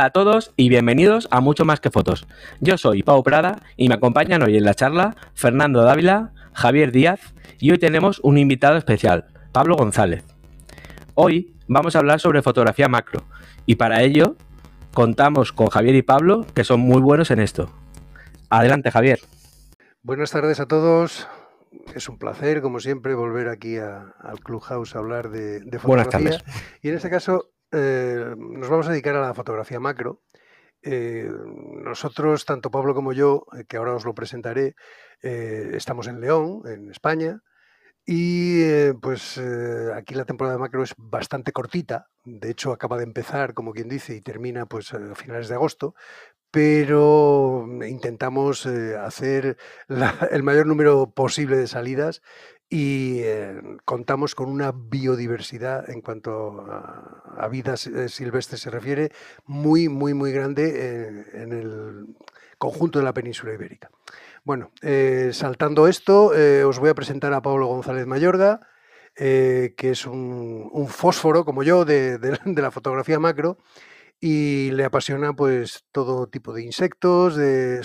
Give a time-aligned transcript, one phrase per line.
[0.00, 2.26] Hola a todos y bienvenidos a Mucho Más que Fotos.
[2.60, 7.34] Yo soy Pau Prada y me acompañan hoy en la charla Fernando Dávila, Javier Díaz
[7.58, 10.24] y hoy tenemos un invitado especial, Pablo González.
[11.12, 13.26] Hoy vamos a hablar sobre fotografía macro
[13.66, 14.36] y para ello
[14.94, 17.70] contamos con Javier y Pablo que son muy buenos en esto.
[18.48, 19.20] Adelante Javier.
[20.02, 21.28] Buenas tardes a todos.
[21.94, 26.20] Es un placer, como siempre, volver aquí al Clubhouse a hablar de, de fotografía.
[26.20, 26.44] Buenas tardes.
[26.80, 30.22] Y en este caso eh, nos vamos a dedicar a la fotografía macro.
[30.82, 31.30] Eh,
[31.82, 34.74] nosotros, tanto Pablo como yo, eh, que ahora os lo presentaré,
[35.22, 37.42] estamos en León, en España,
[38.06, 39.38] y pues
[39.94, 44.16] aquí la temporada macro es bastante cortita, de hecho acaba de empezar, como quien dice,
[44.16, 45.94] y termina pues a finales de agosto,
[46.50, 49.58] pero intentamos hacer
[50.30, 52.22] el mayor número posible de salidas
[52.72, 59.10] y eh, contamos con una biodiversidad en cuanto a, vida eh, silvestre se refiere
[59.44, 62.06] muy, muy, muy grande eh, en el
[62.58, 63.90] conjunto de la península ibérica.
[64.44, 64.70] Bueno,
[65.32, 66.32] saltando esto,
[66.66, 68.60] os voy a presentar a Pablo González Mayorga,
[69.14, 72.18] que es un, fósforo como yo de
[72.56, 73.58] la fotografía macro
[74.20, 77.34] y le apasiona pues todo tipo de insectos,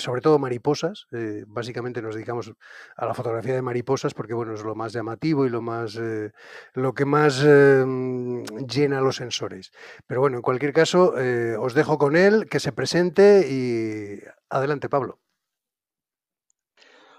[0.02, 1.08] sobre todo mariposas.
[1.14, 2.52] Eh, básicamente nos dedicamos
[2.98, 6.32] a la fotografía de mariposas porque bueno es lo más llamativo y lo más eh,
[6.74, 9.72] lo que más em, llena los sensores.
[10.08, 14.20] Pero bueno, en cualquier caso eh, os dejo con él que se presente y
[14.50, 15.20] adelante Pablo.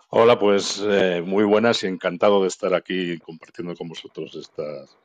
[0.08, 0.80] Hola, pues
[1.24, 4.96] muy buenas y encantado de estar aquí compartiendo con vosotros estas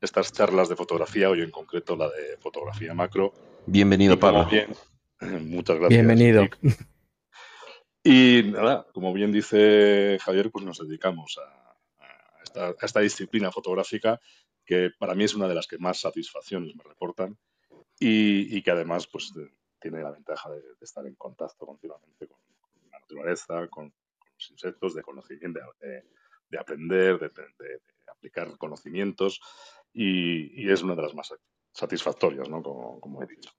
[0.00, 3.32] estas charlas de fotografía, hoy en concreto la de fotografía macro.
[3.66, 4.46] Bienvenido, Pablo.
[4.46, 4.68] Bien,
[5.50, 5.98] muchas gracias.
[5.98, 6.46] Bienvenido.
[8.02, 14.20] Y, nada, como bien dice Javier, pues nos dedicamos a, esta, disciplina fotográfica
[14.64, 17.36] que para mí es una de las que más satisfacciones me reportan
[17.98, 19.32] y, que además pues
[19.80, 22.38] tiene la ventaja de, estar en contacto continuamente con,
[22.90, 23.92] la naturaleza, con,
[24.34, 29.40] los insectos, de conocimiento, de, aprender, de, aplicar conocimientos
[29.98, 31.34] y, es una de las más
[31.72, 32.62] satisfactorias, ¿no?
[32.62, 33.50] como, he dicho.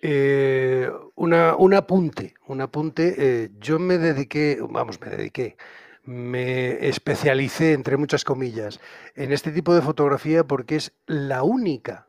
[0.00, 3.14] Eh, una, un apunte, un apunte.
[3.16, 5.56] Eh, yo me dediqué, vamos, me dediqué,
[6.02, 8.80] me especialicé, entre muchas comillas,
[9.14, 12.08] en este tipo de fotografía porque es la única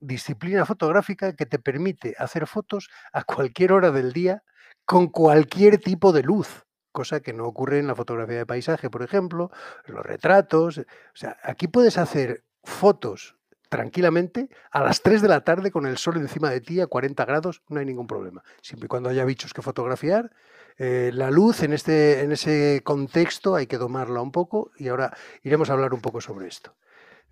[0.00, 4.42] disciplina fotográfica que te permite hacer fotos a cualquier hora del día
[4.84, 9.02] con cualquier tipo de luz cosa que no ocurre en la fotografía de paisaje, por
[9.02, 9.50] ejemplo,
[9.86, 10.78] los retratos.
[10.78, 10.84] O
[11.14, 13.36] sea, aquí puedes hacer fotos
[13.68, 17.24] tranquilamente a las 3 de la tarde con el sol encima de ti a 40
[17.24, 18.42] grados, no hay ningún problema.
[18.60, 20.30] Siempre y cuando haya bichos que fotografiar,
[20.76, 25.16] eh, la luz en, este, en ese contexto hay que domarla un poco y ahora
[25.42, 26.74] iremos a hablar un poco sobre esto.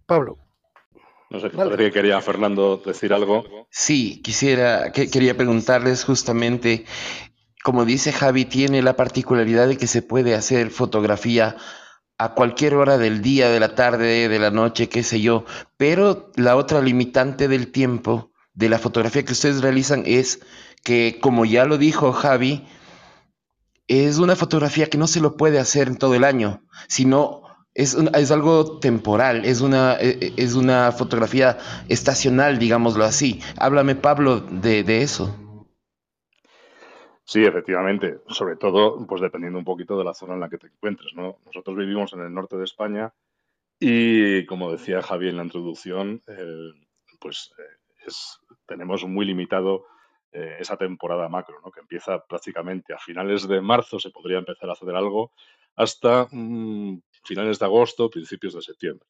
[0.06, 0.38] Pablo.
[1.30, 1.90] No sé, vale.
[1.90, 3.66] quería Fernando decir algo.
[3.70, 6.86] Sí, quisiera, que, quería preguntarles justamente
[7.64, 11.56] como dice Javi, tiene la particularidad de que se puede hacer fotografía
[12.18, 15.44] a cualquier hora del día, de la tarde, de la noche, qué sé yo,
[15.76, 20.40] pero la otra limitante del tiempo de la fotografía que ustedes realizan es
[20.82, 22.66] que, como ya lo dijo Javi,
[23.86, 27.42] es una fotografía que no se lo puede hacer en todo el año, sino
[27.74, 31.58] es, es algo temporal, es una, e, e, es una fotografía
[31.88, 33.40] estacional, digámoslo así.
[33.56, 35.47] Háblame, Pablo, de, de eso.
[37.28, 38.20] Sí, efectivamente.
[38.28, 41.36] Sobre todo, pues dependiendo un poquito de la zona en la que te encuentres, ¿no?
[41.44, 43.12] Nosotros vivimos en el norte de España
[43.78, 46.22] y, como decía Javi en la introducción,
[47.20, 48.10] pues eh,
[48.64, 49.84] tenemos muy limitado
[50.32, 51.70] eh, esa temporada macro, ¿no?
[51.70, 55.32] Que empieza prácticamente a finales de marzo, se podría empezar a hacer algo,
[55.76, 59.06] hasta mm, finales de agosto, principios de septiembre,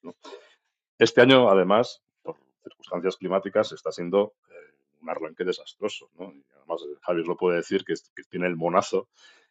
[0.99, 6.35] Este año, además, por circunstancias climáticas, está siendo eh, un arranque desastroso, ¿no?
[6.69, 7.95] Además eh, Javier lo puede decir que,
[8.31, 9.09] tiene el monazo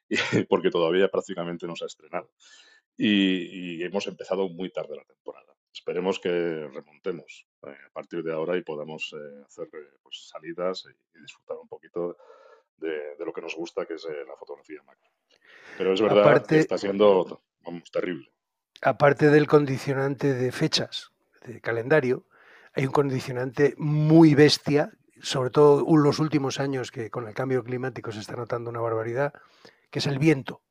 [0.50, 2.30] porque todavía prácticamente no se ha estrenado.
[2.98, 5.54] Y, hemos empezado muy tarde la temporada.
[5.72, 9.70] Esperemos que remontemos eh, a partir de ahora y podamos eh, hacer
[10.02, 12.18] pues, salidas y, disfrutar un poquito
[12.78, 15.10] de, lo que nos gusta, que es la fotografía macro.
[15.78, 18.32] Pero es verdad que está siendo vamos, terrible.
[18.82, 21.12] Aparte del condicionante de fechas,
[21.46, 22.26] de calendario,
[22.74, 24.92] hay un condicionante muy bestia
[25.22, 28.82] sobre todo en los últimos años que con el cambio climático se está notando una
[28.82, 29.34] barbaridad,
[29.90, 30.62] que es el viento.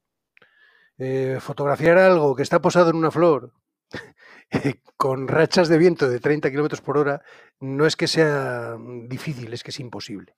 [0.99, 3.53] Eh, fotografiar algo que está posado en una flor
[4.97, 7.23] con rachas de viento de 30 kilómetros por hora
[7.61, 8.77] no es que sea
[9.07, 10.37] difícil, es que es imposible.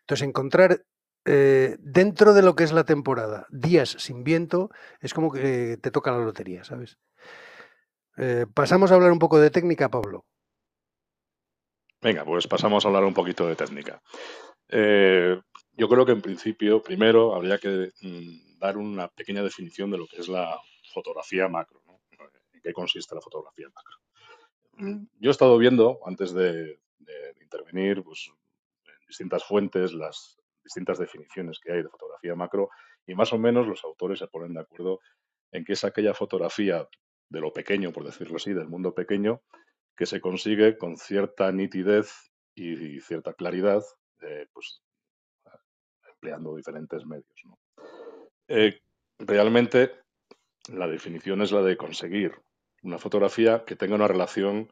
[0.00, 0.84] Entonces, encontrar
[1.24, 5.90] eh, dentro de lo que es la temporada días sin viento es como que te
[5.90, 6.98] toca la lotería, ¿sabes?
[8.16, 10.24] Eh, pasamos a hablar un poco de técnica, Pablo.
[12.06, 14.00] Venga, pues pasamos a hablar un poquito de técnica.
[14.68, 15.40] Eh,
[15.72, 20.06] yo creo que en principio, primero, habría que mm, dar una pequeña definición de lo
[20.06, 20.56] que es la
[20.94, 22.00] fotografía macro, ¿no?
[22.52, 23.96] ¿En qué consiste la fotografía macro?
[24.74, 26.78] Mm, yo he estado viendo, antes de,
[27.42, 28.30] intervenir, pues,
[28.86, 32.70] en distintas fuentes, las distintas definiciones que hay de fotografía macro,
[33.04, 35.00] y más o menos los autores se ponen de acuerdo
[35.50, 36.88] en que es aquella fotografía
[37.30, 39.42] de lo pequeño, por decirlo así, del mundo pequeño,
[39.96, 43.82] que se consigue con cierta nitidez y, cierta claridad,
[44.22, 44.82] eh, pues
[46.08, 47.42] empleando diferentes medios.
[48.48, 48.80] Eh,
[49.18, 49.92] realmente
[50.72, 52.32] la definición es la de conseguir
[52.82, 54.70] una fotografía que tenga una relación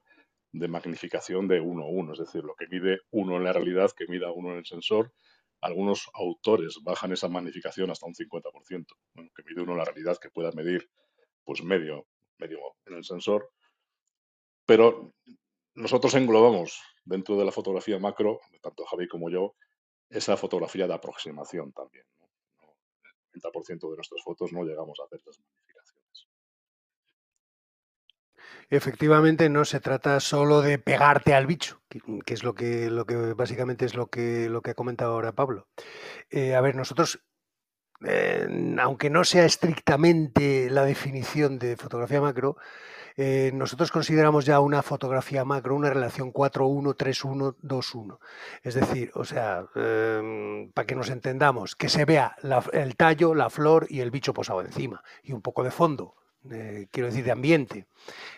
[0.53, 3.91] de magnificación de 1 a 1, es decir, lo que mide uno en la realidad,
[3.97, 5.13] que mida uno en el sensor.
[5.61, 8.87] Algunos autores bajan esa magnificación hasta un 50%,
[9.35, 10.89] que mide uno en la realidad, que pueda medir
[11.45, 12.07] pues medio,
[12.39, 13.51] medio en el sensor.
[14.67, 15.13] Pero
[15.75, 19.55] nosotros englobamos dentro de la fotografía macro, tanto Javi como yo,
[20.09, 22.05] esa fotografía de aproximación también.
[23.33, 26.29] El 90% de nuestras fotos no llegamos a hacer las magnificaciones.
[28.71, 33.35] Efectivamente, no se trata solo de pegarte al bicho, que, es lo que, lo que
[33.35, 35.69] básicamente es lo que, lo que ha comentado ahora Pablo.
[36.31, 37.23] Eh, a ver, nosotros
[38.79, 42.57] aunque no sea estrictamente la definición de fotografía macro,
[43.17, 48.19] eh, nosotros consideramos ya una fotografía macro una relación 4-1, 3-1, 2-1.
[48.63, 52.37] Es decir, o sea, em, para que nos entendamos, que se vea
[52.73, 56.17] el tallo, la flor y el bicho posado encima, y un poco de fondo.
[56.51, 57.87] Eh, quiero decir, de ambiente.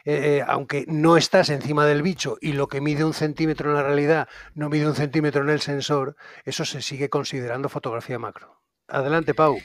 [0.05, 3.83] Eh, aunque no estás encima del bicho y lo que mide un centímetro en la
[3.83, 8.61] realidad no mide un centímetro en el sensor, eso se sigue considerando fotografía macro.
[8.89, 9.59] Adelante, Pau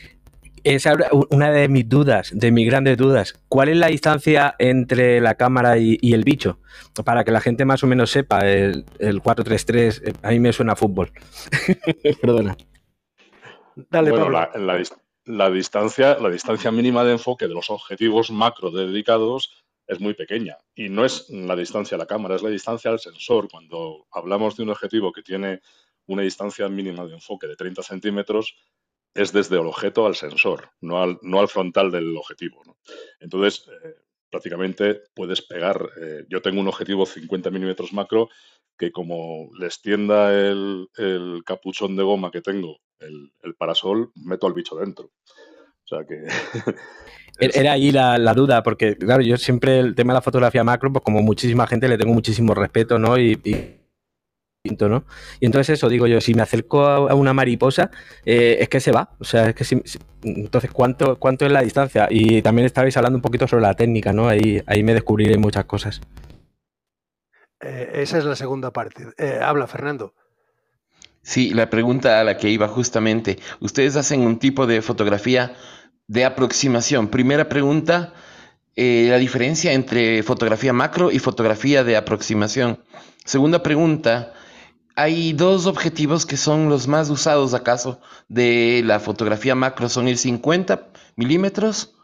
[0.63, 0.85] es
[1.29, 3.33] una de mis dudas, de mis grandes dudas.
[3.47, 6.59] ¿Cuál es la distancia entre la cámara y, el bicho?
[7.03, 10.73] Para que la gente más o menos sepa, el, 433 eh, a mí me suena
[10.73, 11.11] a fútbol.
[12.21, 12.57] Perdona.
[13.89, 14.29] Dale, bueno,
[15.25, 20.57] la, distancia, la distancia mínima de enfoque de los objetivos macro dedicados es muy pequeña.
[20.75, 23.47] Y no es la distancia a la cámara, es la distancia al sensor.
[23.49, 25.61] Cuando hablamos de un objetivo que tiene
[26.07, 28.55] una distancia mínima de enfoque de 30 centímetros,
[29.13, 32.61] es desde el objeto al sensor, no al, no al frontal del objetivo.
[33.19, 33.95] Entonces, eh,
[34.29, 35.89] prácticamente puedes pegar.
[36.01, 38.29] Eh, yo tengo un objetivo 50 milímetros macro
[38.77, 40.87] que como le extienda el,
[41.45, 45.05] capuchón de goma que tengo, el, parasol, meto al bicho dentro.
[45.05, 46.25] O sea que...
[47.39, 51.03] Era ahí la, duda, porque claro, yo siempre el tema de la fotografía macro, pues
[51.03, 53.17] como muchísima gente le tengo muchísimo respeto, ¿no?
[53.17, 53.80] y
[54.63, 55.05] ¿no?
[55.39, 57.89] Y entonces eso, digo yo, si me acerco a una mariposa,
[58.25, 59.09] eh, es que se va.
[59.19, 59.81] O sea, es que si,
[60.23, 62.07] entonces, ¿cuánto, ¿cuánto es la distancia?
[62.09, 64.27] Y también estabais hablando un poquito sobre la técnica, ¿no?
[64.27, 66.01] Ahí, ahí me descubriré muchas cosas.
[67.59, 69.07] Eh, esa es la segunda parte.
[69.17, 70.13] Eh, habla, Fernando.
[71.23, 73.39] Sí, la pregunta a la que iba justamente.
[73.59, 75.53] Ustedes hacen un tipo de fotografía
[76.07, 77.09] de aproximación.
[77.09, 78.13] Primera pregunta,
[78.75, 82.79] la diferencia entre fotografía macro y fotografía de aproximación.
[83.23, 84.33] Segunda pregunta,
[84.95, 90.17] hay dos objetivos que son los más usados acaso de la fotografía macro, son el
[90.17, 91.95] 50 milímetros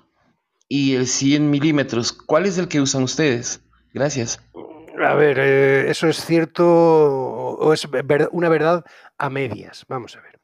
[0.69, 2.11] y el 100 milímetros.
[2.11, 3.61] ¿Cuál es el que usan ustedes?
[3.93, 4.39] Gracias.
[4.99, 7.87] A ver, eh, eso es cierto o es
[8.31, 8.83] una verdad
[9.17, 9.85] a medias.
[9.87, 10.39] Vamos a ver.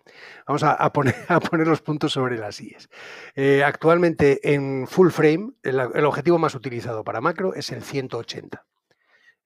[0.45, 2.89] Vamos a, poner, los puntos sobre las IES.
[3.35, 8.65] Eh, actualmente en full frame, el objetivo más utilizado para macro es el 180.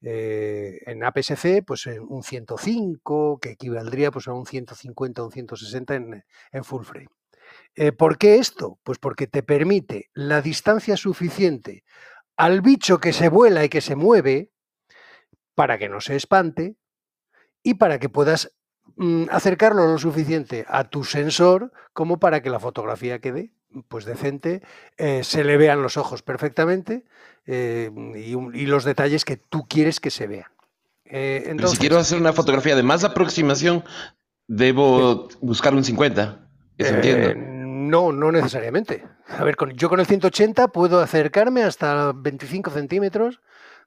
[0.01, 5.95] Eh, en APS-C, pues un 105, que equivaldría pues, a un 150 o un 160
[5.95, 7.07] en, full frame.
[7.75, 8.79] Eh, ¿Por qué esto?
[8.83, 11.83] Pues porque te permite la distancia suficiente
[12.35, 14.51] al bicho que se vuela y que se mueve
[15.55, 16.75] para que no se espante
[17.63, 18.55] y para que puedas
[18.95, 23.53] mm, acercarlo lo suficiente a tu sensor como para que la fotografía quede
[23.87, 24.61] pues decente,
[24.97, 27.03] eh, se le vean los ojos perfectamente
[27.45, 30.51] eh, y, los detalles que tú quieres que se vean.
[31.05, 33.83] Eh, si quiero hacer una fotografía de más aproximación,
[34.47, 36.49] debo buscar un 50.
[37.35, 39.05] no, no necesariamente.
[39.29, 43.39] A ver, con, yo con el 180 puedo acercarme hasta 25 centímetros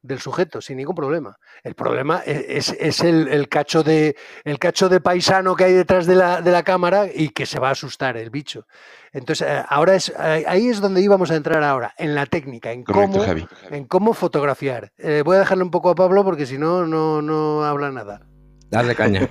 [0.03, 1.37] del sujeto, sin ningún problema.
[1.63, 6.15] El problema e, es, el, cacho de, el cacho de paisano que hay detrás de
[6.15, 8.67] la, de la, cámara y que se va a asustar el bicho.
[9.13, 12.85] Entonces, eh, ahora es, ahí es donde íbamos a entrar ahora, en la técnica, en,
[12.85, 13.25] cómo,
[13.71, 14.93] en cómo fotografiar.
[14.99, 18.27] Eh, voy a dejarle un poco a Pablo porque si no, no, no habla nada.
[18.71, 19.29] Dale caña.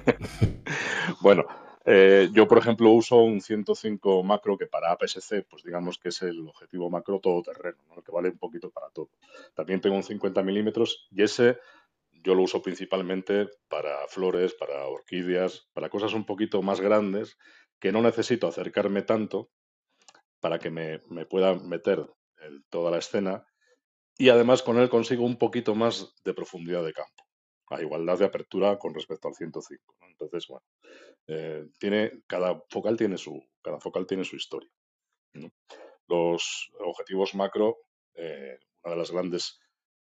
[1.22, 1.46] bueno,
[1.86, 6.22] eh, yo, por ejemplo, uso un 105 macro que para APS-C, pues digamos que es
[6.22, 8.02] el objetivo macro todoterreno, ¿no?
[8.02, 9.10] que vale un poquito para todo.
[9.54, 11.58] También tengo un 50 milímetros y ese
[12.24, 17.38] yo lo uso principalmente para flores, para orquídeas, para cosas un poquito más grandes
[17.80, 19.50] que no necesito acercarme tanto
[20.40, 22.06] para que me, pueda meter
[22.70, 23.46] toda la escena
[24.18, 27.24] y además con él consigo un poquito más de profundidad de campo,
[27.70, 29.96] a igualdad de apertura con respecto al 105.
[30.08, 30.66] Entonces, bueno,
[31.28, 34.70] eh, tiene, cada, focal tiene su, cada focal tiene su historia.
[36.08, 37.78] Los objetivos macro,
[38.16, 39.60] eh, una de las grandes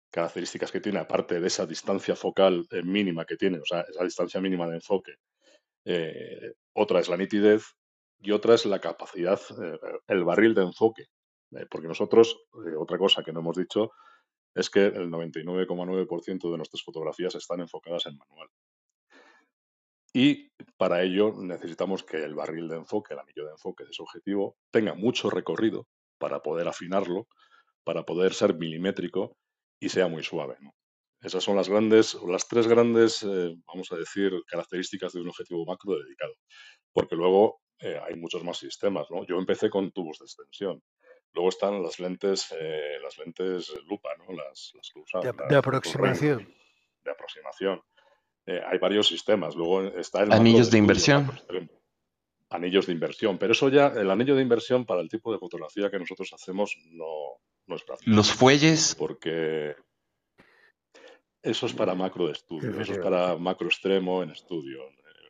[0.10, 4.04] características que tiene, aparte de esa distancia focal eh, mínima que tiene, o sea, esa
[4.04, 5.14] distancia mínima de enfoque,
[6.74, 7.64] otra es la nitidez
[8.20, 9.40] y otra es la capacidad,
[10.08, 11.06] el barril de enfoque.
[11.70, 12.38] porque nosotros,
[12.78, 13.92] otra cosa que no hemos dicho,
[14.56, 18.50] es que el 99,9% de nuestras fotografías están enfocadas en manual.
[20.14, 24.02] Y para ello necesitamos que el barril de enfoque, el anillo de enfoque de ese
[24.02, 27.28] objetivo, tenga mucho recorrido para poder afinarlo,
[27.84, 29.38] para poder ser milimétrico
[29.80, 30.58] y sea muy suave.
[31.22, 35.66] Esas son las grandes, las tres grandes, eh, vamos a decir, características de un objetivo
[35.66, 36.34] macro dedicado.
[36.92, 39.08] Porque luego eh, hay muchos más sistemas.
[39.12, 39.26] ¿no?
[39.26, 40.82] Yo empecé con tubos de extensión.
[41.34, 44.34] Luego están las lentes, eh, las lentes lupa, ¿no?
[44.34, 44.92] las, las
[45.50, 46.54] de, aproximación.
[47.04, 47.82] De aproximación.
[48.46, 49.56] Eh, hay varios sistemas.
[49.56, 51.32] Luego está el anillos de, inversión.
[52.50, 53.38] Anillos de inversión.
[53.38, 56.76] Pero eso ya, el anillo de inversión para el tipo de fotografía que nosotros hacemos
[56.92, 58.12] no, no es práctico.
[58.12, 58.96] Los fuelles.
[58.96, 59.76] Porque
[61.42, 64.80] eso es para macro de estudio, eso es para macro extremo en estudio.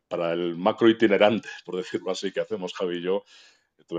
[0.09, 3.23] Para el macro itinerante, por decirlo así, que hacemos Javi y yo,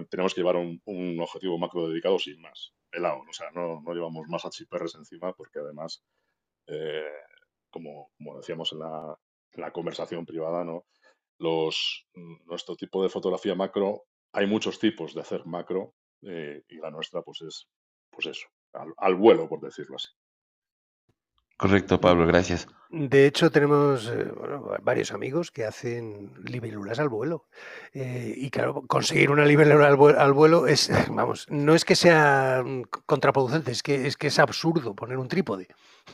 [0.08, 3.20] tenemos que llevar un, objetivo macro dedicado sin más, pelado.
[3.28, 6.04] O sea, no, no llevamos más HPRs encima porque además
[6.66, 7.10] eh,
[7.70, 10.84] como, decíamos en la, conversación privada, ¿no?
[12.46, 17.22] Nuestro tipo de fotografía macro, hay muchos tipos de hacer macro eh, y la nuestra
[17.22, 17.68] pues es
[18.10, 18.46] pues eso,
[18.98, 20.08] al vuelo, por decirlo así.
[21.62, 22.66] Correcto, Pablo, gracias.
[22.90, 24.26] De hecho, tenemos eh,
[24.82, 27.46] varios amigos que hacen libélulas al vuelo.
[27.94, 32.64] Eh, y claro, conseguir una libélula al, vuelo, es, vamos, no es que sea
[33.06, 35.68] contraproducente, es que es, que es absurdo poner un trípode.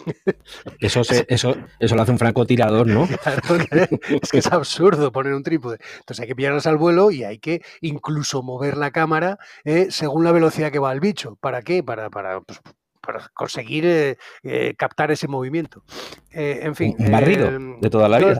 [0.81, 3.05] Eso, eso, eso lo hace un francotirador, ¿no?
[4.23, 5.79] es que es absurdo poner un trípode.
[6.01, 10.25] Entonces hay que pillarlas al vuelo y hay que incluso mover la cámara eh, según
[10.25, 11.37] la velocidad que va el bicho.
[11.37, 11.83] ¿Para qué?
[11.83, 12.61] Para, para, pues,
[13.09, 15.83] para conseguir eh, eh, captar ese movimiento.
[16.31, 16.95] Eh, en fin.
[16.99, 17.51] Un barrido
[17.81, 18.39] de toda la vida.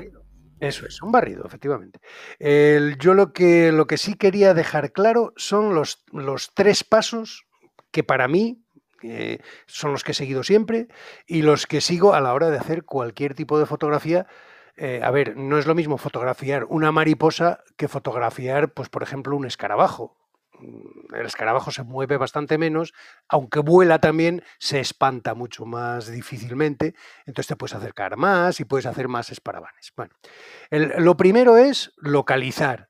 [0.61, 2.01] Eso es, un barrido, efectivamente.
[2.99, 7.47] yo lo que, lo que sí quería dejar claro son los, los tres pasos
[7.93, 8.63] que para mí
[9.67, 10.89] son los que he seguido siempre
[11.27, 14.27] y los que sigo a la hora de hacer cualquier tipo de fotografía.
[15.01, 19.47] a ver, no es lo mismo fotografiar una mariposa que fotografiar, pues, por ejemplo, un
[19.47, 20.18] escarabajo
[21.15, 22.93] el escarabajo se mueve bastante menos,
[23.29, 26.95] aunque vuela también, se espanta mucho más difícilmente,
[27.27, 29.93] entonces te puedes acercar más y puedes hacer más esparabanes.
[29.97, 30.15] Bueno,
[30.71, 32.89] lo primero es localizar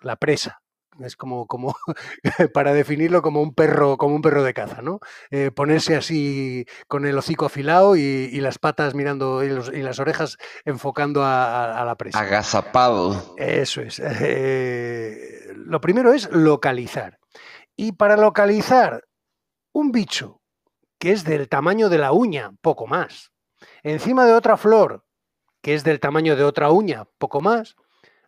[0.00, 0.59] la presa.
[1.04, 1.76] Es como, como
[2.54, 5.00] para definirlo como un perro, como un perro de caza, ¿no?
[5.30, 11.22] Eh, ponerse así con el hocico afilado y, las patas mirando y, las orejas enfocando
[11.24, 12.20] a, la presa.
[12.20, 13.34] Agazapado.
[13.36, 14.00] Eso es.
[14.02, 17.18] Eh, lo primero es localizar.
[17.76, 19.04] Y para localizar
[19.72, 20.40] un bicho
[20.98, 23.32] que es del tamaño de la uña, poco más,
[23.82, 25.04] encima de otra flor
[25.62, 27.76] que es del tamaño de otra uña, poco más,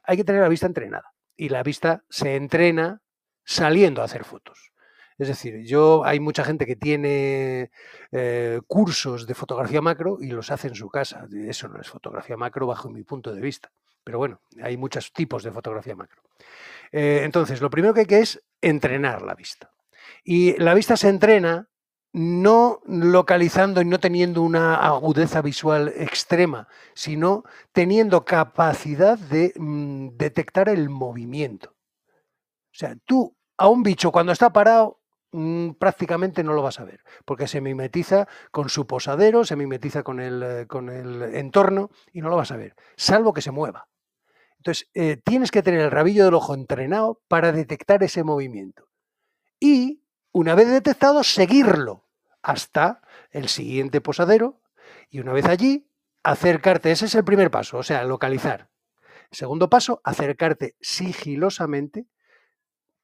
[0.03, 1.12] hay que tener la vista entrenada.
[1.37, 3.03] Y la vista se entrena
[3.45, 4.73] saliendo a hacer fotos.
[5.19, 7.71] Es decir, yo hay mucha gente que tiene
[8.11, 11.27] eh, cursos de fotografía macro y los hace en su casa.
[11.47, 13.71] Eso no es fotografía macro bajo mi punto de vista.
[14.05, 16.23] Pero bueno, hay muchos tipos de fotografía macro.
[16.91, 19.71] Eh, entonces, lo primero que hay que es entrenar la vista.
[20.25, 21.69] Y la vista se entrena
[22.13, 30.69] no localizando y no teniendo una agudeza visual extrema, sino teniendo capacidad de mm, detectar
[30.69, 31.71] el movimiento.
[31.71, 35.01] O sea, tú a un bicho cuando está parado
[35.33, 40.03] mm, prácticamente no lo vas a ver, porque se mimetiza con su posadero, se mimetiza
[40.03, 43.51] con el, eh, con el entorno y no lo vas a ver, salvo que se
[43.51, 43.89] mueva.
[44.59, 48.87] Entonces, eh, tienes que tener el rabillo del ojo entrenado para detectar ese movimiento.
[49.59, 50.02] Y,
[50.33, 52.07] una vez detectado, seguirlo
[52.43, 54.61] hasta el siguiente posadero.
[55.11, 55.89] Y una vez allí,
[56.23, 56.91] acercarte.
[56.91, 58.71] Ese es el primer paso, o sea, localizar.
[59.31, 62.07] Segundo paso, acercarte sigilosamente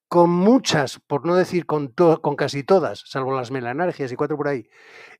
[0.08, 4.48] con muchas, por no decir con, con casi todas, salvo las melanargias y cuatro por
[4.48, 4.66] ahí,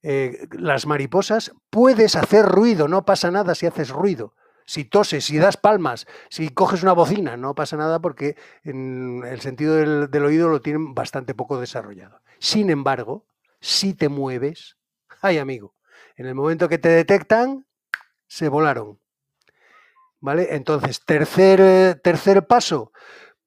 [0.03, 4.35] eh, las mariposas, puedes hacer ruido, no pasa nada si haces ruido
[4.69, 9.41] si toses, si das palmas, si coges una bocina, no pasa nada porque en el
[9.41, 12.21] sentido del, oído lo tienen bastante poco desarrollado.
[12.39, 13.25] Sin embargo,
[13.61, 14.77] si te mueves,
[15.23, 15.75] ay amigo,
[16.17, 17.65] en el momento que te detectan,
[18.27, 19.01] se volaron.
[20.21, 20.55] ¿Vale?
[20.55, 22.93] Entonces, tercer, eh, tercer paso,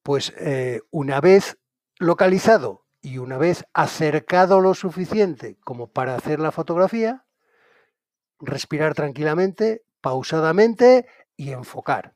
[0.01, 1.59] pues eh, una vez
[1.99, 7.25] localizado y una vez acercado lo suficiente como para hacer la fotografía,
[8.39, 12.15] respirar tranquilamente, pausadamente y enfocar.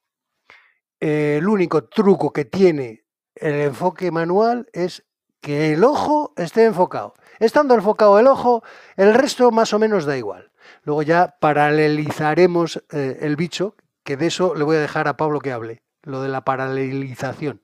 [1.00, 5.06] el único truco que tiene el enfoque manual es
[5.42, 7.14] que el ojo esté enfocado.
[7.40, 8.64] Estando enfocado el ojo,
[8.96, 10.52] el resto más o menos da igual.
[10.84, 15.40] Luego ya paralelizaremos eh, el bicho, que de eso le voy a dejar a Pablo
[15.40, 17.62] que hable, lo de la paralelización.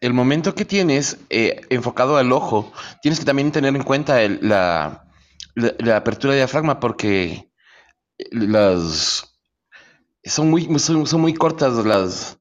[0.00, 5.06] El momento que tienes eh, enfocado al ojo, tienes que también tener en cuenta la,
[5.94, 7.50] apertura de diafragma porque
[8.30, 9.34] las
[10.24, 12.40] son muy, son, muy cortas las,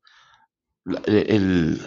[1.06, 1.80] el,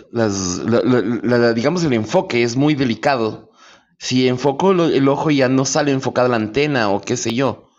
[1.55, 3.51] digamos el enfoque es muy delicado.
[3.99, 7.71] Si enfoco el ojo ya no sale enfocada la antena o qué sé yo.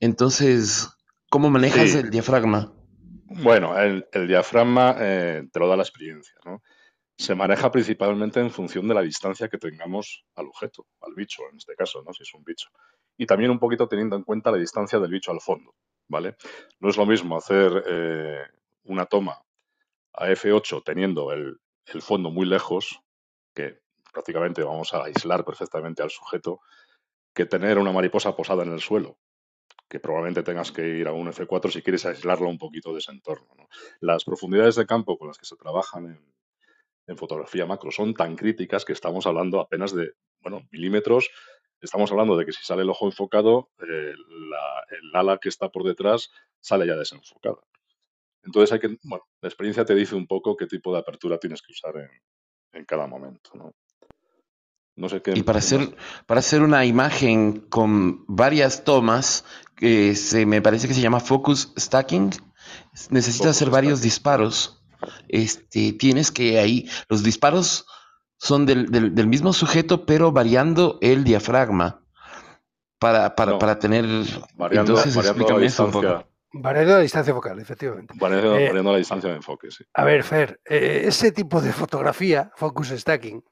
[0.00, 0.88] Entonces,
[1.30, 2.74] ¿cómo manejas el diafragma?
[3.28, 6.62] Bueno, el, diafragma eh, te lo da la experiencia, ¿no?
[7.16, 11.56] Se maneja principalmente en función de la distancia que tengamos al objeto, al bicho en
[11.56, 12.12] este caso, ¿no?
[12.12, 12.68] Si es un bicho.
[13.16, 15.74] Y también un poquito teniendo en cuenta la distancia del bicho al fondo,
[16.08, 16.36] ¿vale?
[16.80, 18.42] No es lo mismo hacer eh,
[18.84, 19.42] una toma
[20.12, 23.00] a F8 teniendo el, el fondo muy lejos,
[23.54, 23.80] que
[24.12, 26.60] prácticamente vamos a aislar perfectamente al sujeto,
[27.34, 29.18] que tener una mariposa posada en el suelo,
[29.88, 33.12] que probablemente tengas que ir a un F4 si quieres aislarlo un poquito de ese
[33.12, 33.68] entorno.
[34.00, 36.34] Las profundidades de campo con las que se trabajan en,
[37.06, 41.30] en, fotografía macro son tan críticas que estamos hablando apenas de bueno, milímetros.
[41.86, 45.84] Estamos hablando de que si sale el ojo enfocado, eh, el ala que está por
[45.84, 47.58] detrás sale ya desenfocada.
[48.42, 51.62] Entonces hay que, bueno, la experiencia te dice un poco qué tipo de apertura tienes
[51.62, 52.10] que usar en,
[52.72, 53.72] en cada momento, ¿no?
[54.96, 55.32] No sé qué.
[55.36, 55.94] Y para hacer,
[56.26, 59.44] para hacer una imagen con varias tomas,
[59.76, 62.30] que se, me parece que se llama focus stacking,
[63.10, 64.82] necesitas hacer varios disparos.
[65.28, 67.86] Este, tienes que ahí, los disparos
[68.38, 72.02] son del, del, mismo sujeto, pero variando el diafragma
[72.98, 74.04] para, para, para tener.
[74.54, 78.14] Variando, entonces, variando la eso Variando la distancia focal, efectivamente.
[78.16, 79.84] Variando, eh, la distancia de enfoque, sí.
[79.92, 83.44] A ver, Fer, eh, ese tipo de fotografía, focus stacking,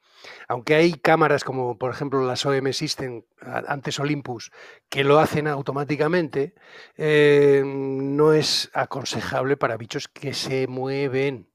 [0.49, 4.53] aunque hay cámaras como por ejemplo las OM System, antes Olympus,
[4.89, 6.55] que lo hacen automáticamente,
[6.97, 11.51] eh, no es aconsejable para bichos que se mueven.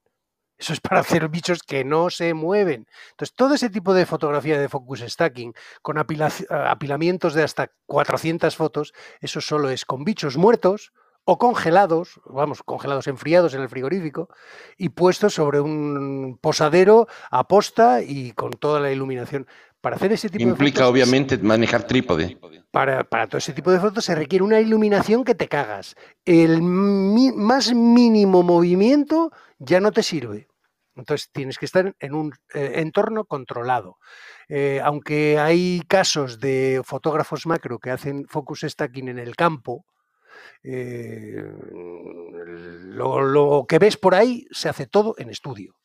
[0.60, 2.86] Eso es para hacer bichos que no se mueven.
[3.12, 8.94] Entonces, todo ese tipo de fotografía de focus stacking, con apilamientos de hasta 400 fotos,
[9.22, 10.92] eso solo es con bichos muertos
[11.24, 14.30] o congelados, vamos, congelados, enfriados en el frigorífico
[14.78, 19.48] y puestos sobre un posadero a posta y con toda la iluminación.
[19.80, 20.60] Para hacer ese tipo de fotos.
[20.60, 22.38] Implica, obviamente, manejar trípode.
[22.72, 25.96] Para, todo ese tipo de fotos se requiere una iluminación que te cagas.
[26.26, 30.48] El más mínimo movimiento ya no te sirve.
[30.96, 33.98] Entonces tienes que estar en un eh, entorno controlado.
[34.50, 39.86] Eh, aunque hay casos de fotógrafos macro que hacen focus stacking en el campo,
[40.64, 41.42] eh,
[42.90, 45.76] lo, que ves por ahí se hace todo en estudio.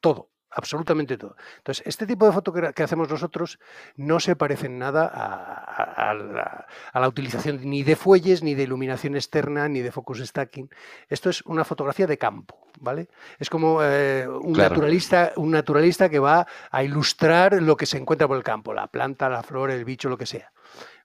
[0.00, 1.36] Todo, absolutamente todo.
[1.58, 3.58] Entonces, este tipo de foto que, hacemos nosotros
[3.96, 9.68] no se parece en nada a, la, utilización ni de fuelles, ni de iluminación externa,
[9.68, 10.70] ni de focus stacking.
[11.08, 13.08] Esto es una fotografía de campo, ¿vale?
[13.38, 18.28] Es como eh, un, naturalista, un naturalista que va a ilustrar lo que se encuentra
[18.28, 20.52] por el campo, la planta, la flor, el bicho, lo que sea.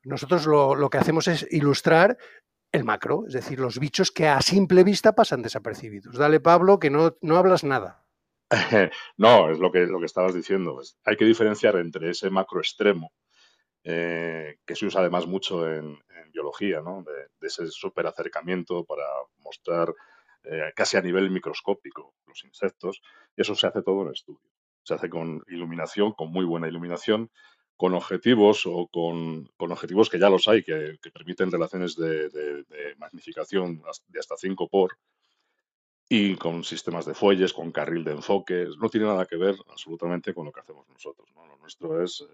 [0.04, 2.18] Nosotros lo, que hacemos es ilustrar
[2.72, 6.16] el macro, es decir, los bichos que a simple vista pasan desapercibidos.
[6.16, 8.04] Dale, Pablo, que no, no hablas nada.
[9.18, 10.82] no, es lo que, lo que estabas diciendo.
[11.06, 13.12] hay que diferenciar entre ese macro extremo,
[13.84, 15.98] eh, que se usa además mucho en,
[16.32, 17.04] biología, ¿no?
[17.04, 19.04] de, ese super acercamiento para
[19.40, 19.92] mostrar
[20.44, 23.02] eh, casi a nivel microscópico los insectos,
[23.36, 24.52] eso se hace todo en estudio.
[24.84, 27.32] Se hace con iluminación, con muy buena iluminación,
[27.80, 32.66] con objetivos o con, objetivos que ya los hay, que, permiten relaciones de,
[32.98, 34.98] magnificación de hasta 5 por,
[36.12, 38.68] y con sistemas de fuelles, con carril de enfoque.
[38.80, 41.30] No tiene nada que ver absolutamente con lo que hacemos nosotros.
[41.36, 42.26] Lo nuestro es eh,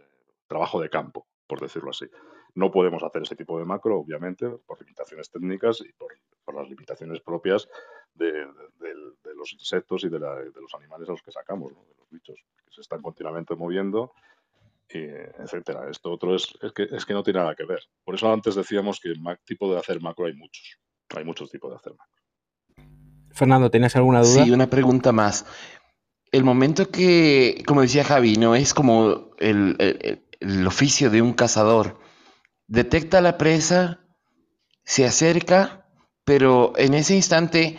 [0.48, 2.06] trabajo de campo, por decirlo así.
[2.54, 6.16] No podemos hacer ese tipo de macro, obviamente, por limitaciones técnicas y por,
[6.56, 7.68] las limitaciones propias
[8.14, 8.48] de,
[9.36, 12.80] los insectos y de, los animales a los que sacamos, de los bichos, que se
[12.80, 14.14] están continuamente moviendo
[14.88, 15.90] etcétera.
[15.90, 17.82] Esto otro es, es, que, es que no tiene nada que ver.
[18.06, 20.80] Por eso antes decíamos que tipo de hacer macro hay muchos.
[21.16, 22.25] Hay muchos tipos de hacer macro.
[23.36, 24.46] Fernando, ¿tienes alguna duda?
[24.46, 25.46] Sí, una pregunta más.
[26.32, 29.76] El momento que, como decía Javi, no es como el,
[30.40, 32.00] el, oficio de un cazador.
[32.68, 34.00] Detecta la presa,
[34.86, 35.86] se acerca,
[36.24, 37.78] pero en ese instante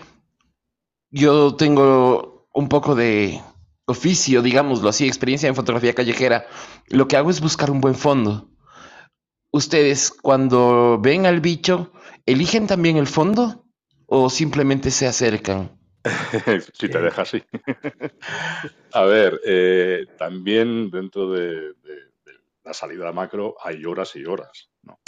[1.11, 3.41] yo tengo un poco de
[3.87, 6.47] oficio, digámoslo así, experiencia en fotografía callejera.
[6.89, 8.51] Lo que hago es buscar un buen fondo.
[9.53, 11.93] Ustedes, cuando ven al bicho,
[12.27, 13.66] ¿eligen también el fondo
[14.07, 15.71] o simplemente se acercan?
[16.73, 17.43] si te deja así.
[18.93, 21.75] a ver, eh, también dentro de,
[22.65, 24.71] la salida macro hay horas y horas.
[24.83, 24.99] ¿no?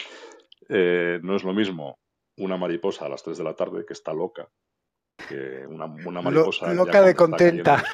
[0.69, 1.99] Eh, no es lo mismo
[2.37, 4.49] una mariposa a las 3 de la tarde que está loca
[5.27, 6.73] que una, mariposa.
[6.73, 7.85] loca de contenta.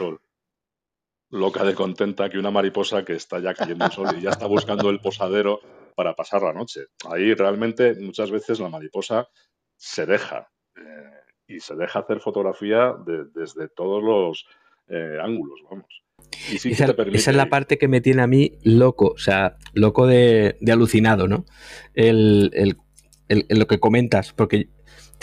[1.30, 4.46] Loca de contenta que una mariposa que está ya cayendo el sol y ya está
[4.46, 5.60] buscando el posadero
[5.96, 6.86] para pasar la noche.
[7.10, 9.28] Ahí realmente muchas veces la mariposa
[9.76, 10.50] se deja
[11.46, 12.94] y se deja hacer fotografía
[13.34, 14.46] desde todos los
[14.88, 16.02] eh, ángulos, vamos.
[16.50, 20.06] Y esa, esa, es la parte que me tiene a mí loco, o sea, loco
[20.06, 21.44] de, alucinado, ¿no?
[21.94, 22.76] el,
[23.28, 24.68] lo que comentas, porque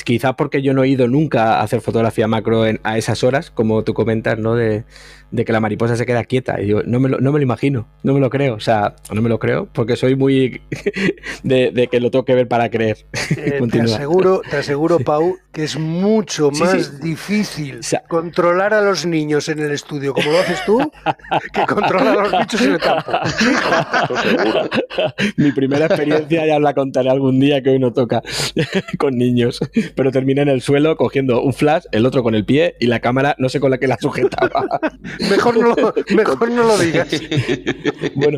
[0.04, 3.84] quizá porque yo no he ido nunca a hacer fotografía macro a esas horas, como
[3.84, 4.56] tú comentas, ¿no?
[4.56, 4.84] De,
[5.46, 6.62] que la mariposa se queda quieta.
[6.62, 8.56] Y yo no me, lo, no me lo imagino, no me lo creo.
[8.56, 10.62] O sea, no me lo creo porque soy muy
[11.44, 13.06] de, que lo tengo que ver para creer.
[13.38, 19.48] Eh, te, aseguro, te aseguro, Pau, que es mucho más difícil controlar a los niños
[19.48, 20.80] en el estudio, como lo haces tú,
[21.54, 23.12] que controlar a los bichos en el campo.
[25.38, 28.22] Mi primera experiencia ya la contaré algún día que hoy no toca
[28.98, 29.62] con niños
[29.96, 33.00] pero terminé en el suelo cogiendo un flash, el otro con el pie y la
[33.00, 34.68] cámara no sé con la que la sujetaba.
[35.30, 35.76] mejor, no,
[36.16, 37.10] mejor no lo digas.
[38.16, 38.38] bueno,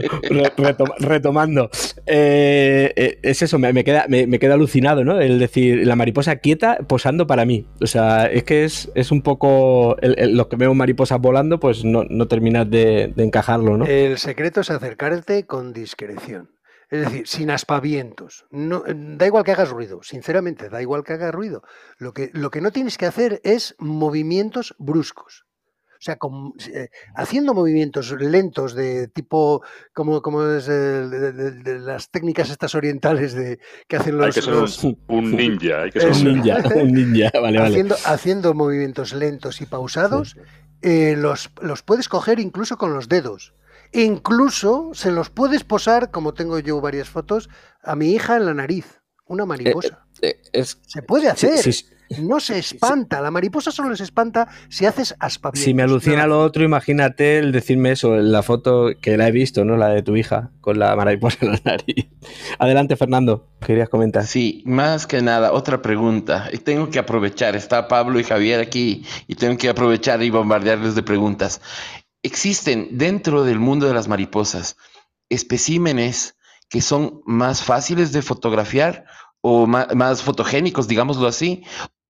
[0.99, 1.69] retomando.
[2.05, 5.19] Eh, eh, es eso, me, queda, me, queda alucinado, ¿no?
[5.19, 7.65] El decir, la mariposa quieta posando para mí.
[7.81, 9.95] O sea, es que es, es un poco.
[10.01, 13.85] los que veo mariposas volando, pues no, no terminas de, de encajarlo, ¿no?
[13.85, 16.49] El secreto es acercarte con discreción.
[16.93, 18.45] Es decir, sin aspavientos.
[18.51, 21.63] No, eh, da igual que hagas ruido, sinceramente, da igual que hagas ruido.
[21.97, 25.45] Lo que, lo que no tienes que hacer es movimientos bruscos.
[25.93, 26.19] O sea,
[26.71, 33.57] eh, haciendo movimientos lentos de tipo, como, como es de, las técnicas estas orientales de
[33.87, 34.27] que hacen los...
[34.27, 38.53] Hay que ser un, ninja, hay que ser un ninja, un ninja, vale, haciendo, Haciendo
[38.53, 40.37] movimientos lentos y pausados,
[40.83, 43.55] eh, los, los puedes coger incluso con los dedos.
[43.93, 47.49] Incluso se los puedes posar, como tengo yo varias fotos,
[47.83, 50.05] a mi hija en la nariz, una mariposa.
[50.21, 51.59] Eh, eh, se puede hacer.
[52.19, 53.21] no se espanta.
[53.21, 55.63] La mariposa solo se espanta si haces aspavientos.
[55.63, 59.63] Si me alucina lo otro, imagínate el decirme eso, la foto que la he visto,
[59.63, 59.77] ¿no?
[59.77, 62.07] La de tu hija, con la mariposa en la nariz.
[62.57, 64.25] Adelante, Fernando, querías comentar.
[64.25, 66.49] Sí, más que nada, otra pregunta.
[66.51, 70.95] Y tengo que aprovechar, está Pablo y Javier aquí, y tengo que aprovechar y bombardearles
[70.95, 71.61] de preguntas.
[72.23, 74.77] Existen dentro del mundo de las mariposas
[75.29, 76.35] especímenes
[76.69, 79.05] que son más fáciles de fotografiar
[79.41, 81.63] o más, fotogénicos, digámoslo así,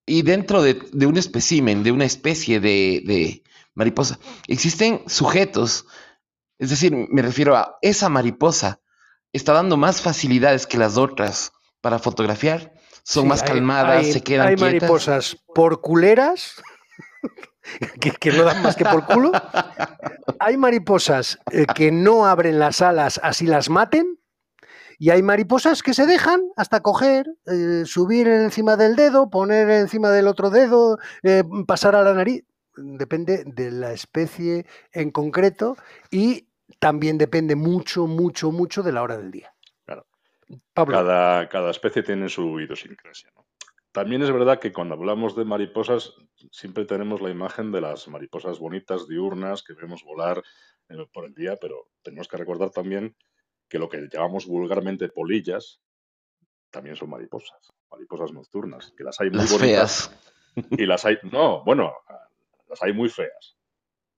[0.05, 5.87] y dentro de, un espécimen, de una especie de, mariposa, existen sujetos,
[6.59, 8.79] es decir, me refiero a esa mariposa,
[9.33, 12.73] está dando más facilidades que las otras para fotografiar,
[13.03, 16.61] son más calmadas, se quedan hay mariposas por culeras
[18.19, 19.31] que, no dan más que por culo.
[20.39, 24.19] Hay mariposas eh, que no abren las alas así las maten.
[24.99, 30.11] Y hay mariposas que se dejan hasta coger, eh, subir encima del dedo, poner encima
[30.11, 32.45] del otro dedo, eh, pasar a la nariz.
[32.75, 35.75] Depende de la especie en concreto
[36.09, 36.47] y
[36.79, 39.53] también depende mucho, mucho, mucho de la hora del día.
[39.85, 40.05] Claro.
[40.73, 43.29] Cada, cada especie tiene su idiosincrasia.
[43.35, 43.42] ¿no?
[43.93, 46.15] También es verdad que cuando hablamos de mariposas,
[46.51, 50.41] siempre tenemos la imagen de las mariposas bonitas, diurnas, que vemos volar
[50.89, 53.15] eh, por el día, pero tenemos que recordar también
[53.69, 55.79] que lo que llamamos vulgarmente polillas
[56.71, 59.59] también son mariposas, mariposas nocturnas, que las hay muy bonitas.
[59.59, 60.11] Feas.
[60.71, 61.93] Y las hay, no, bueno,
[62.67, 63.57] las hay muy feas,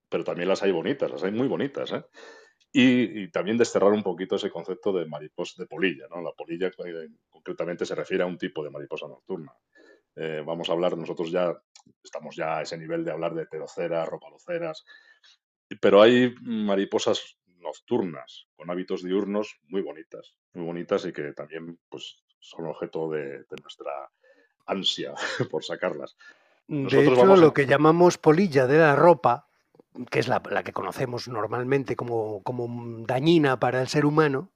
[0.07, 2.03] pero también las hay bonitas, las hay muy bonitas, ¿eh?
[2.77, 6.07] Y, también desterrar un poquito ese concepto de mariposa de polilla.
[6.09, 6.21] ¿no?
[6.21, 7.07] La polilla eh,
[7.45, 9.53] concretamente se refiere a un tipo de mariposa nocturna.
[10.15, 11.55] Eh, vamos a hablar, nosotros ya
[12.03, 14.83] estamos ya a ese nivel de hablar de pteroceras, ropaloceras,
[15.79, 22.23] pero hay mariposas nocturnas con hábitos diurnos muy bonitas, muy bonitas y que también pues,
[22.39, 23.91] son objeto de, nuestra
[24.65, 25.13] ansia
[25.51, 26.17] por sacarlas.
[26.67, 29.45] de hecho, lo que llamamos polilla de la ropa
[30.11, 32.41] que es la, que conocemos normalmente como,
[33.07, 34.51] dañina para el ser humano,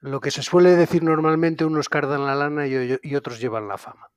[0.00, 4.10] Lo que se suele decir normalmente, unos cardan la lana y, otros llevan la fama.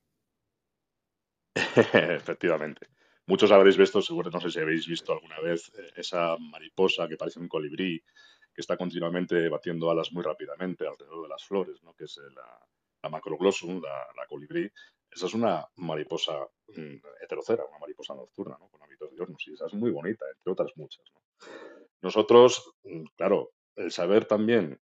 [1.54, 2.88] Efectivamente.
[3.26, 7.16] Muchos habréis visto, seguro, no sé si habéis visto alguna vez eh, esa mariposa que
[7.16, 8.02] parece un colibrí,
[8.54, 11.94] que está continuamente batiendo alas muy rápidamente alrededor de las flores, ¿no?
[11.94, 12.58] que es la,
[13.02, 14.70] la macroglossum, la, colibrí.
[15.10, 18.68] Esa es una mariposa mm, heterocera, una mariposa nocturna, ¿no?
[18.68, 21.04] con hábitos diurnos, y esa es muy bonita, entre otras muchas.
[22.02, 24.80] Nosotros, mm, claro, el saber también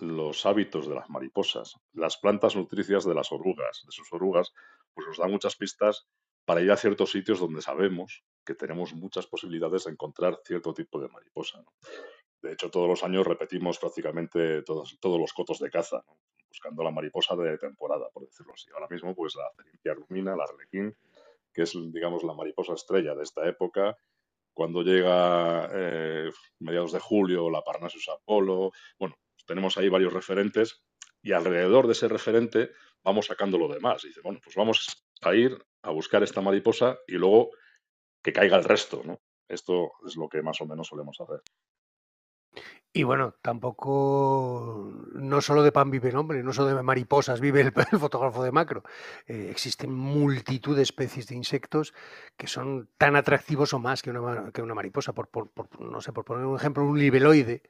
[0.00, 4.52] los hábitos de las mariposas, las plantas nutricias de las orugas, de sus orugas,
[4.92, 6.08] pues nos da muchas pistas
[6.44, 11.00] para ir a ciertos sitios donde sabemos que tenemos muchas posibilidades de encontrar cierto tipo
[11.00, 11.64] de mariposa.
[12.42, 16.04] De hecho, todos los años repetimos prácticamente todos, los cotos de caza,
[16.46, 18.70] buscando la mariposa de temporada, por decirlo así.
[18.74, 20.94] Ahora mismo, pues la cerincia rumina, la arlequín,
[21.52, 23.96] que es, digamos, la mariposa estrella de esta época.
[24.52, 30.84] Cuando llega eh, mediados de julio, la Parnassus apolo, bueno, tenemos ahí varios referentes
[31.22, 34.04] y alrededor de ese referente vamos sacando lo demás.
[34.04, 37.50] Y dice, bueno, pues vamos a ir a buscar esta mariposa y luego
[38.22, 39.20] que caiga el resto, ¿no?
[39.48, 41.42] Esto es lo que más o menos solemos hacer.
[42.96, 47.60] Y bueno, tampoco, no solo de pan vive el hombre, no solo de mariposas vive
[47.60, 48.84] el, fotógrafo de macro.
[49.26, 51.92] Eh, existen multitud de especies de insectos
[52.36, 55.12] que son tan atractivos o más que una, que una mariposa.
[55.12, 57.62] Por, por, no sé, por poner un ejemplo, un libeloide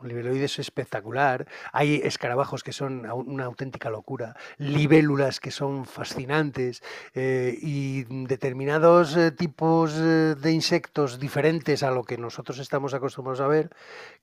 [0.00, 1.46] un libeloide es espectacular.
[1.72, 6.82] Hay escarabajos que son una auténtica locura, libélulas que son fascinantes
[7.14, 13.40] eh, y determinados eh, tipos eh, de insectos diferentes a lo que nosotros estamos acostumbrados
[13.40, 13.70] a ver.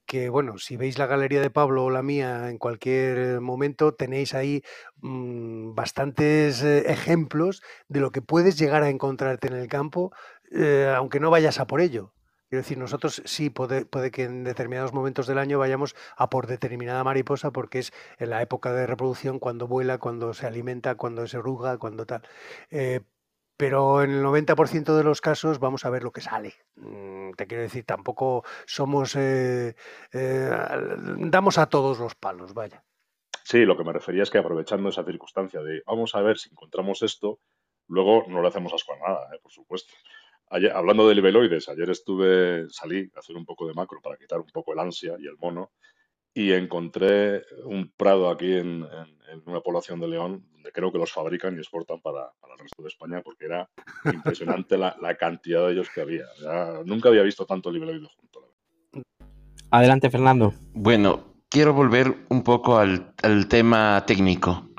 [0.06, 4.34] Que bueno, si veis la galería de Pablo o la mía en cualquier momento, tenéis
[4.34, 4.64] ahí
[5.02, 10.14] mm, bastantes ejemplos de lo que puedes llegar a encontrarte en el campo,
[10.96, 12.14] aunque no vayas a por ello.
[12.50, 16.46] Quiero decir, nosotros sí puede, puede que en determinados momentos del año vayamos a por
[16.46, 21.26] determinada mariposa porque es en la época de reproducción cuando vuela, cuando se alimenta, cuando
[21.26, 22.22] se arruga, cuando tal.
[22.70, 23.02] Eh,
[23.58, 26.54] pero en el 90% de los casos vamos a ver lo que sale.
[26.76, 29.16] Mm, te quiero decir, tampoco somos...
[29.16, 29.76] Eh,
[30.14, 30.50] eh,
[31.18, 32.84] damos a todos los palos, vaya.
[33.44, 36.50] Sí, lo que me refería es que aprovechando esa circunstancia de vamos a ver si
[36.50, 37.40] encontramos esto,
[37.88, 39.94] luego no le hacemos asco a nada, por supuesto
[40.50, 44.48] hablando de libeloides, ayer estuve, salí a hacer un poco de macro para quitar un
[44.48, 45.72] poco el ansia y el mono
[46.34, 48.86] y encontré un prado aquí en,
[49.46, 52.90] una población de León donde creo que los fabrican y exportan para, el resto de
[52.90, 53.70] España porque era
[54.06, 56.26] impresionante la, cantidad de ellos que había.
[56.86, 58.54] nunca había visto tanto libeloide junto.
[59.72, 60.54] Adelante, Fernando.
[60.74, 64.70] Bueno, quiero volver un poco al, al tema técnico.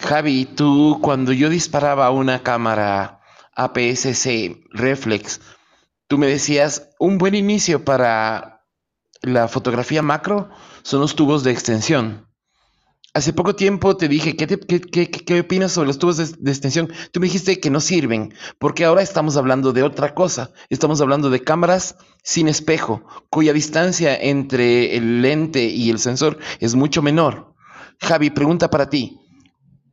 [0.00, 3.19] Javi, tú cuando yo disparaba una cámara
[3.64, 5.40] APS-C reflex.
[6.08, 8.66] Tú me decías, un buen inicio para
[9.22, 10.48] la fotografía macro
[10.82, 12.26] son los tubos de extensión.
[13.12, 16.92] Hace poco tiempo te dije, ¿qué, qué, opinas sobre los tubos de, extensión?
[17.12, 20.52] Tú me dijiste que no sirven, porque ahora estamos hablando de otra cosa.
[20.68, 26.76] Estamos hablando de cámaras sin espejo, cuya distancia entre el lente y el sensor es
[26.76, 27.54] mucho menor.
[28.00, 29.20] Javi, pregunta para ti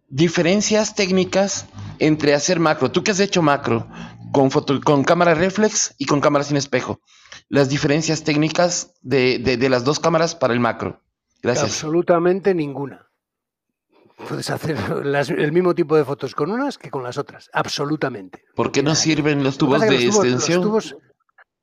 [0.07, 1.65] diferencias técnicas
[1.99, 2.91] entre hacer macro.
[2.91, 3.87] Tú que has hecho macro
[4.31, 7.01] con, foto, con cámara reflex y con cámara sin espejo.
[7.49, 11.01] Las diferencias técnicas de, las dos cámaras para el macro.
[11.41, 11.65] Gracias.
[11.65, 13.07] Absolutamente ninguna.
[14.27, 14.75] Puedes hacer
[15.37, 17.49] el mismo tipo de fotos con unas que con las otras.
[17.53, 18.43] Absolutamente.
[18.55, 20.61] ¿Por qué no sirven los tubos de extensión?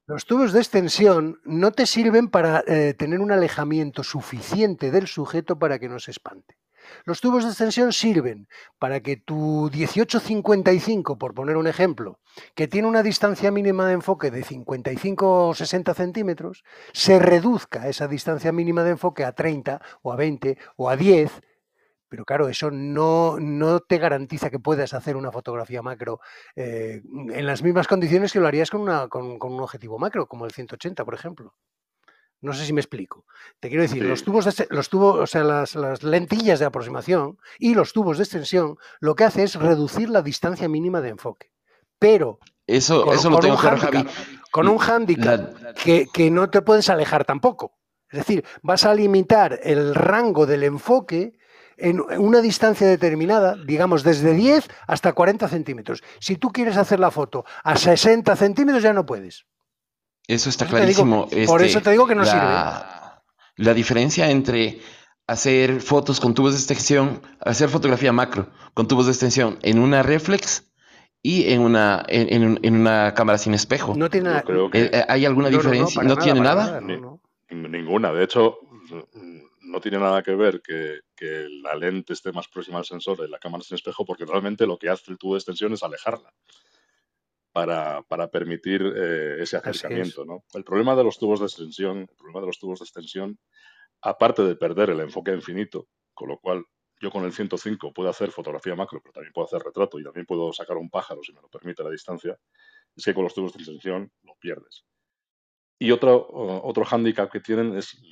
[0.06, 5.58] Los tubos, de extensión no te sirven para eh, tener un alejamiento suficiente del sujeto
[5.58, 6.56] para que no se espante.
[7.04, 12.18] Los tubos de extensión sirven para que tu 1855, por poner un ejemplo,
[12.54, 18.08] que tiene una distancia mínima de enfoque de 55 o 60 centímetros, se reduzca esa
[18.08, 21.42] distancia mínima de enfoque a 30 o a 20 o a 10
[22.14, 26.20] pero claro, eso no, te garantiza que puedas hacer una fotografía macro
[26.54, 30.52] eh, en las mismas condiciones que lo harías con, con, un objetivo macro, como el
[30.52, 31.54] 180, por ejemplo.
[32.44, 33.24] No sé si me explico.
[33.58, 37.74] Te quiero decir, los tubos, de, los tubos, o sea, las, lentillas de aproximación y
[37.74, 41.52] los tubos de extensión, lo que hace es reducir la distancia mínima de enfoque.
[41.98, 44.06] Pero eso, con, eso lo tengo un handicap,
[44.50, 47.78] con un handicap que, que no te puedes alejar tampoco.
[48.10, 51.38] Es decir, vas a limitar el rango del enfoque
[51.78, 56.02] en una distancia determinada, digamos desde 10 hasta 40 centímetros.
[56.20, 59.46] Si tú quieres hacer la foto a 60 centímetros ya no puedes.
[60.26, 61.28] Eso está clarísimo.
[61.46, 62.40] por eso te digo que no sirve.
[63.56, 64.80] la diferencia entre
[65.26, 70.02] hacer fotos con tubos de extensión, hacer fotografía macro con tubos de extensión en una
[70.02, 70.70] reflex
[71.22, 73.94] y en una, en, en una cámara sin espejo.
[73.96, 74.44] No tiene nada.
[74.74, 76.02] Eh, eh, ¿Hay alguna diferencia?
[76.02, 76.80] ¿No, tiene nada?
[77.50, 78.12] ninguna.
[78.12, 78.58] De hecho,
[79.60, 83.28] no tiene nada que ver que, que, la lente esté más próxima al sensor de
[83.28, 86.30] la cámara sin espejo, porque realmente lo que hace el tubo de extensión es alejarla
[87.54, 90.24] para, para permitir eh, ese acercamiento.
[90.24, 90.42] ¿no?
[90.54, 93.38] El problema de los tubos de extensión, el problema de los tubos de extensión,
[94.02, 96.64] aparte de perder el enfoque infinito, con lo cual
[97.00, 100.26] yo con el 105 puedo hacer fotografía macro, pero también puedo hacer retrato y también
[100.26, 102.36] puedo sacar un pájaro si me lo permite la distancia,
[102.96, 104.84] es que con los tubos de extensión lo pierdes.
[105.78, 106.26] Y otro,
[106.64, 108.02] otro hándicap que tienen es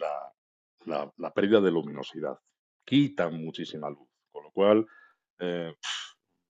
[0.86, 2.38] la, la, pérdida de luminosidad.
[2.84, 4.86] Quitan muchísima luz, con lo cual,
[5.40, 5.74] eh,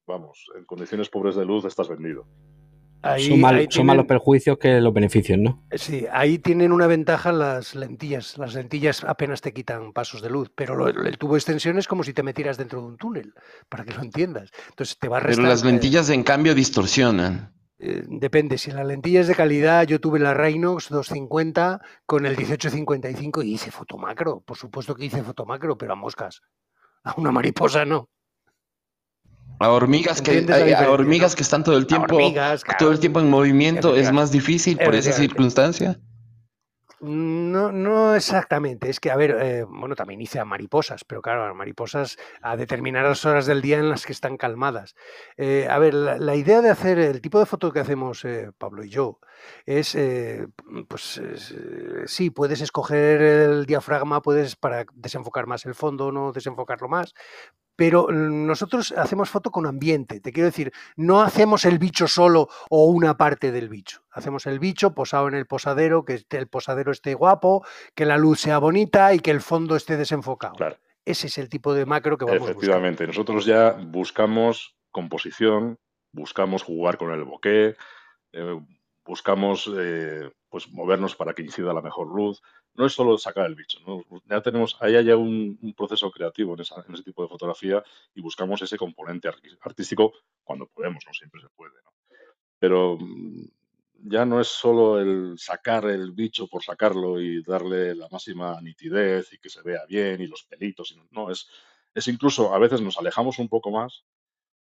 [0.06, 2.26] vamos, en condiciones pobres de luz estás vendido
[3.18, 3.40] son,
[3.86, 5.62] más los perjuicios que los beneficios, ¿no?
[5.72, 8.38] Sí, ahí tienen una ventaja las lentillas.
[8.38, 12.04] Las lentillas apenas te quitan pasos de luz, pero el tubo de extensión es como
[12.04, 13.34] si te metieras dentro de un túnel,
[13.68, 14.50] para que lo entiendas.
[14.70, 17.52] Entonces te va a Pero las lentillas, en cambio, distorsionan.
[17.84, 22.36] Eh, depende, si la lentilla es de calidad, yo tuve la Rhinox 250 con el
[22.36, 24.40] 1855 y hice fotomacro.
[24.40, 26.42] Por supuesto que hice fotomacro, pero a moscas.
[27.02, 28.08] A una mariposa no.
[29.58, 30.44] A hormigas que
[30.76, 32.18] a, hormigas que están todo el tiempo
[32.78, 35.98] todo el tiempo en movimiento es más difícil por esa circunstancia.
[37.02, 38.88] No, no exactamente.
[38.88, 42.56] Es que, a ver, eh, bueno, también hice a mariposas, pero claro, a mariposas a
[42.56, 44.94] determinadas horas del día en las que están calmadas.
[45.36, 48.84] Eh, a ver, la, idea de hacer el tipo de foto que hacemos eh, Pablo
[48.84, 49.18] y yo
[49.66, 49.98] es,
[50.86, 51.20] pues,
[52.06, 57.14] sí, puedes escoger el diafragma, puedes para desenfocar más el fondo, no desenfocarlo más,
[57.76, 60.20] pero nosotros hacemos foto con ambiente.
[60.20, 64.02] Te quiero decir, no hacemos el bicho solo o una parte del bicho.
[64.10, 68.40] Hacemos el bicho posado en el posadero, que el posadero esté guapo, que la luz
[68.40, 70.54] sea bonita y que el fondo esté desenfocado.
[71.04, 75.78] Ese es el tipo de macro que vamos Efectivamente, nosotros ya buscamos composición,
[76.12, 77.74] buscamos jugar con el bokeh,
[78.32, 78.60] eh,
[79.04, 82.42] buscamos eh, pues movernos para que incida la mejor luz
[82.74, 84.04] no es solo sacar el bicho, ¿no?
[84.26, 87.82] ya tenemos, ahí hay un, proceso creativo en, ese tipo de fotografía
[88.14, 89.30] y buscamos ese componente
[89.62, 90.12] artístico
[90.44, 91.72] cuando podemos, no siempre se puede.
[92.58, 93.44] Pero mm,
[94.10, 99.32] ya no es solo el sacar el bicho por sacarlo y darle la máxima nitidez
[99.32, 101.48] y que se vea bien y los pelitos, no, es,
[101.94, 104.04] es incluso a veces nos alejamos un poco más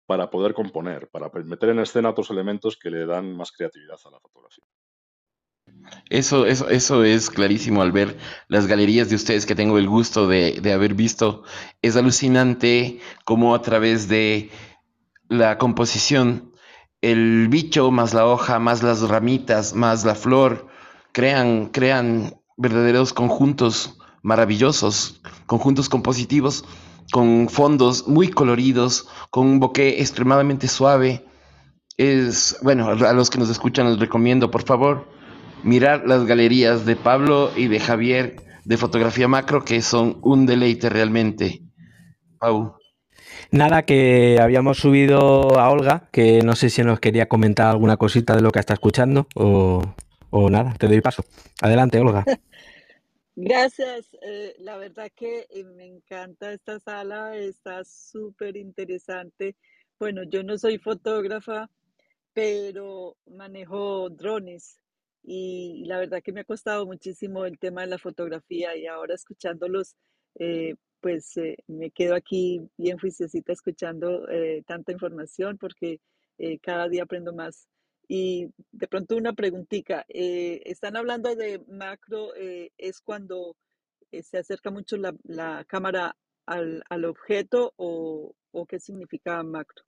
[0.06, 4.10] para poder componer, para meter en escena otros elementos que le dan más creatividad a
[4.10, 4.64] la fotografía.
[6.10, 10.28] Eso, eso, eso es clarísimo al ver las galerías de ustedes que tengo el gusto
[10.28, 11.42] de, de haber visto.
[11.80, 14.50] Es alucinante cómo a través de
[15.28, 16.52] la composición,
[17.00, 20.68] el bicho más la hoja, más las ramitas, más la flor,
[21.12, 26.64] crean, crean verdaderos conjuntos maravillosos, conjuntos compositivos,
[27.10, 31.26] con fondos muy coloridos, con un bokeh extremadamente suave.
[31.96, 35.11] Es, bueno, a los que nos escuchan les recomiendo, por favor,
[35.62, 40.88] mirar las galerías de Pablo y de Javier de fotografía macro que son un deleite
[40.88, 41.62] realmente.
[42.38, 42.76] Pau.
[43.50, 48.34] Nada, que habíamos subido a Olga, que no sé si nos quería comentar alguna cosita
[48.34, 49.82] de lo que está escuchando o,
[50.50, 51.24] nada, te doy paso.
[51.60, 52.24] Adelante, Olga.
[53.36, 54.06] Gracias.
[54.22, 59.56] Eh, la verdad que eh, me encanta esta sala, está súper interesante.
[59.98, 61.68] Bueno, yo no soy fotógrafa,
[62.32, 64.81] pero manejo drones
[65.22, 69.14] y la verdad que me ha costado muchísimo el tema de la fotografía y ahora
[69.14, 69.96] escuchándolos,
[70.36, 76.00] eh, pues eh, me quedo aquí bien juiciosita escuchando eh, tanta información porque
[76.62, 77.68] cada día aprendo más.
[78.08, 83.56] Y de pronto una preguntita, están hablando de macro, ¿es cuando
[84.10, 89.84] se acerca mucho la, la cámara al, al objeto o, o qué significa macro?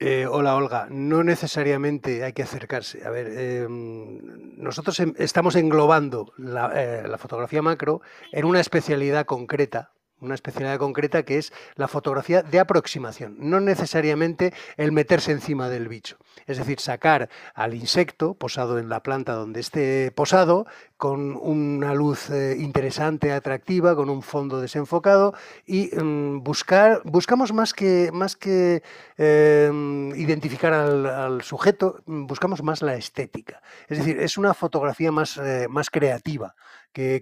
[0.00, 3.04] Eh, hola Olga, no necesariamente hay que acercarse.
[3.04, 4.20] A ver, em,
[4.56, 8.00] nosotros em, estamos englobando eh, la, fotografía macro
[8.30, 9.90] en una especialidad concreta
[10.20, 15.88] una especialidad concreta que es la fotografía de aproximación, no necesariamente el meterse encima del
[15.88, 16.16] bicho.
[16.46, 20.66] Es decir, sacar al insecto posado en la planta donde esté posado,
[20.96, 25.32] con una luz eh, interesante, atractiva, con un fondo desenfocado
[25.64, 28.82] y mm, buscar, buscamos más que, más que
[29.16, 33.62] em, identificar al, sujeto, buscamos más la estética.
[33.88, 36.54] Es decir, es una fotografía más, eh, más creativa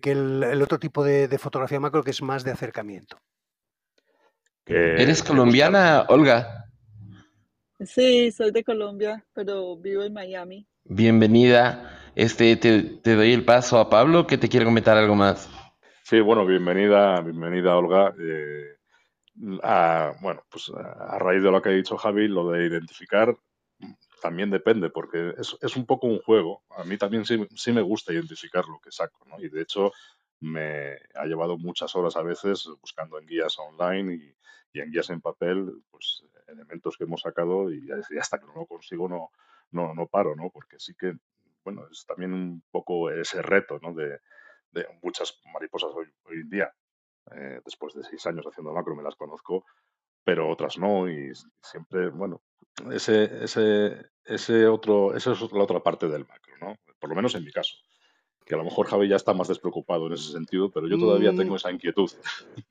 [0.01, 3.19] que, el, otro tipo de, fotografía macro que es más de acercamiento.
[4.65, 6.65] ¿Eres colombiana, Olga?
[7.81, 10.67] Sí, soy de Colombia, pero vivo en Miami.
[10.85, 12.01] Bienvenida.
[12.15, 15.51] Este, te, doy el paso a Pablo, que te quiere comentar algo más.
[16.05, 18.15] Sí, bueno, bienvenida, bienvenida Olga.
[18.19, 18.79] Eh,
[20.23, 23.37] bueno, pues a raíz de lo que ha dicho Javi, lo de identificar
[24.21, 26.63] también depende, porque es, es un poco un juego.
[26.71, 29.39] A mí también sí, sí, me gusta identificar lo que saco, ¿no?
[29.41, 29.93] Y de hecho
[30.41, 34.37] me ha llevado muchas horas a veces buscando en guías online y,
[34.73, 37.89] y en guías en papel, pues elementos que hemos sacado y,
[38.21, 39.31] hasta que no lo consigo no,
[39.71, 40.51] no, no paro, ¿no?
[40.51, 41.17] Porque sí que,
[41.65, 43.95] bueno, es también un poco ese reto, ¿no?
[43.95, 44.21] De,
[44.71, 46.73] de muchas mariposas hoy, hoy en día.
[47.33, 49.65] Eh, después de seis años haciendo macro me las conozco,
[50.27, 51.31] pero otras no y
[51.63, 52.43] siempre, bueno,
[52.91, 56.75] ese, ese, ese otro, esa es la otra parte del macro, ¿no?
[56.99, 57.77] Por lo menos en mi caso.
[58.45, 61.31] Que a lo mejor Javi ya está más despreocupado en ese sentido, pero yo todavía
[61.31, 61.57] tengo mm.
[61.57, 62.11] esa inquietud.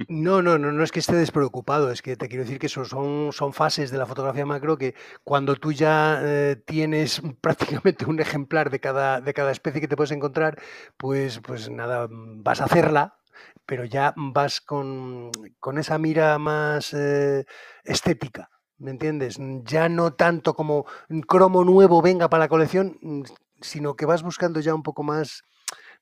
[0.10, 3.32] No, no, no, no es que esté despreocupado, es que te quiero decir que son,
[3.32, 8.70] son fases de la fotografía macro que cuando tú ya eh, tienes prácticamente un ejemplar
[8.70, 10.62] de cada, de cada especie que te puedes encontrar,
[10.97, 13.18] pues, pues nada, vas a hacerla,
[13.65, 15.31] pero ya vas con,
[15.77, 17.45] esa mira más eh,
[17.83, 18.49] estética.
[18.77, 19.38] ¿Me entiendes?
[19.63, 20.86] Ya no tanto como
[21.27, 23.23] cromo nuevo venga para la colección, mm,
[23.61, 25.43] sino que vas buscando ya un poco más,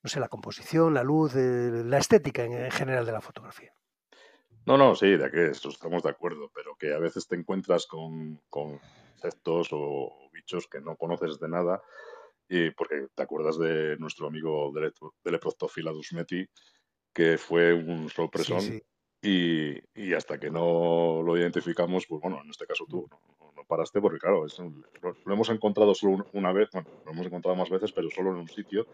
[0.02, 3.72] no sé, la composición, la luz, eh, la estética en, general de la fotografía.
[4.66, 8.42] No, no, sí, de que estamos de acuerdo, pero que a veces te encuentras con,
[8.50, 8.80] con
[9.14, 11.82] insectos o bichos que no conoces de nada,
[12.48, 14.72] y porque te acuerdas de nuestro amigo
[15.24, 16.46] Deleproctophyla dusmeti,
[17.14, 18.82] que fue un sorpresón.
[19.22, 23.64] Y, y, hasta que no lo identificamos, pues bueno, en este caso tú no, no
[23.64, 24.46] paraste porque claro,
[25.02, 28.38] lo, hemos encontrado solo una vez, bueno, lo hemos encontrado más veces, pero solo en
[28.38, 28.86] un sitio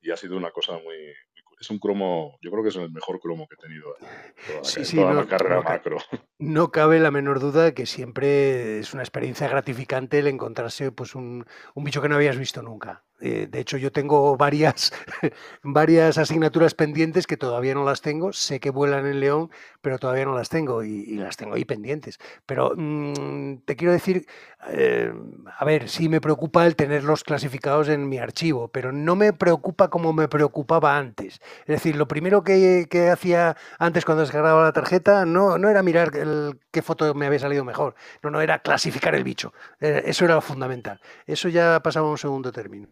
[0.00, 1.12] y ha sido una cosa muy,
[1.60, 5.14] es un cromo, yo creo que es el mejor cromo que he tenido en toda,
[5.14, 5.98] la, carrera macro.
[6.38, 11.44] No cabe la menor duda que siempre es una experiencia gratificante el encontrarse pues un,
[11.74, 13.04] un bicho que no habías visto nunca.
[13.20, 14.92] Eh, de hecho, yo tengo varias,
[15.62, 18.32] varias asignaturas pendientes que todavía no las tengo.
[18.32, 19.50] Sé que vuelan en León,
[19.80, 22.18] pero todavía no las tengo y, las tengo ahí pendientes.
[22.46, 24.26] Pero mm, te quiero decir,
[24.68, 25.12] eh,
[25.58, 29.88] a ver, sí me preocupa el tenerlos clasificados en mi archivo, pero no me preocupa
[29.90, 31.40] como me preocupaba antes.
[31.60, 36.14] Es decir, lo primero que, hacía antes cuando descargaba la tarjeta no, no era mirar
[36.16, 39.52] el, qué foto me había salido mejor, no, no era clasificar el bicho.
[39.80, 41.00] Eh, eso era lo fundamental.
[41.26, 42.88] Eso ya pasaba a un segundo término.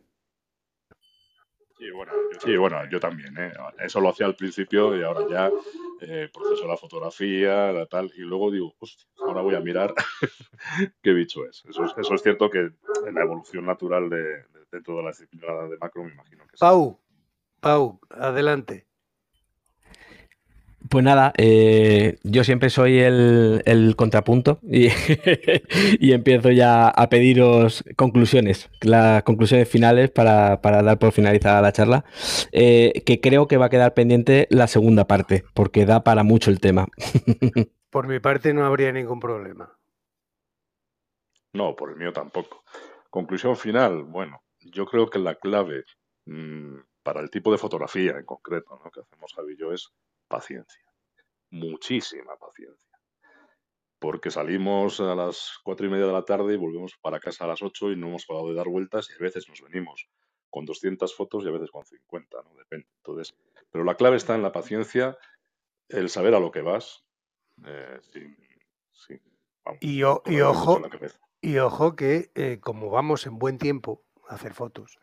[1.79, 3.37] Sí, bueno, yo, también.
[3.39, 3.53] ¿eh?
[3.79, 5.51] Eso lo hacía al principio y ahora ya
[6.01, 8.74] eh, proceso la fotografía, la tal, y luego digo,
[9.18, 9.95] ahora voy a mirar
[11.03, 11.64] qué bicho es.
[11.68, 11.93] Eso, es.
[11.99, 12.70] eso es cierto que
[13.07, 17.01] en la evolución natural de, de, toda la disciplina de macro me imagino que Pau,
[17.61, 18.86] Pau, adelante.
[20.91, 29.22] Pues nada, eh, yo siempre soy el, contrapunto y, empiezo ya a pediros conclusiones, las
[29.22, 32.05] conclusiones finales para, dar por finalizada la charla,
[32.53, 36.51] eh, que creo que va a quedar pendiente la segunda parte, porque da para mucho
[36.51, 36.87] el tema.
[37.91, 39.72] Por mi parte no habría ningún problema.
[41.55, 42.62] No, por el mío tampoco.
[43.09, 45.84] Conclusión final, bueno, yo creo que la clave
[46.26, 48.91] mm, para el tipo de fotografía en concreto ¿no?
[48.91, 49.95] que hacemos Javi y yo es
[50.29, 50.83] paciencia,
[51.51, 52.99] muchísima paciencia.
[53.99, 57.49] Porque salimos a las cuatro y media de la tarde y volvemos para casa a
[57.49, 60.09] las ocho y no hemos parado de dar vueltas y a veces nos venimos
[60.51, 62.55] con 200 fotos y a veces con 50, ¿no?
[62.55, 62.87] Depende.
[62.99, 63.35] Entonces,
[63.70, 65.18] pero la clave está en la paciencia,
[65.89, 67.05] el saber a lo que vas.
[67.66, 68.01] Eh,
[69.81, 70.81] y, ojo,
[71.41, 74.99] y ojo que eh, como vamos en buen tiempo a hacer fotos,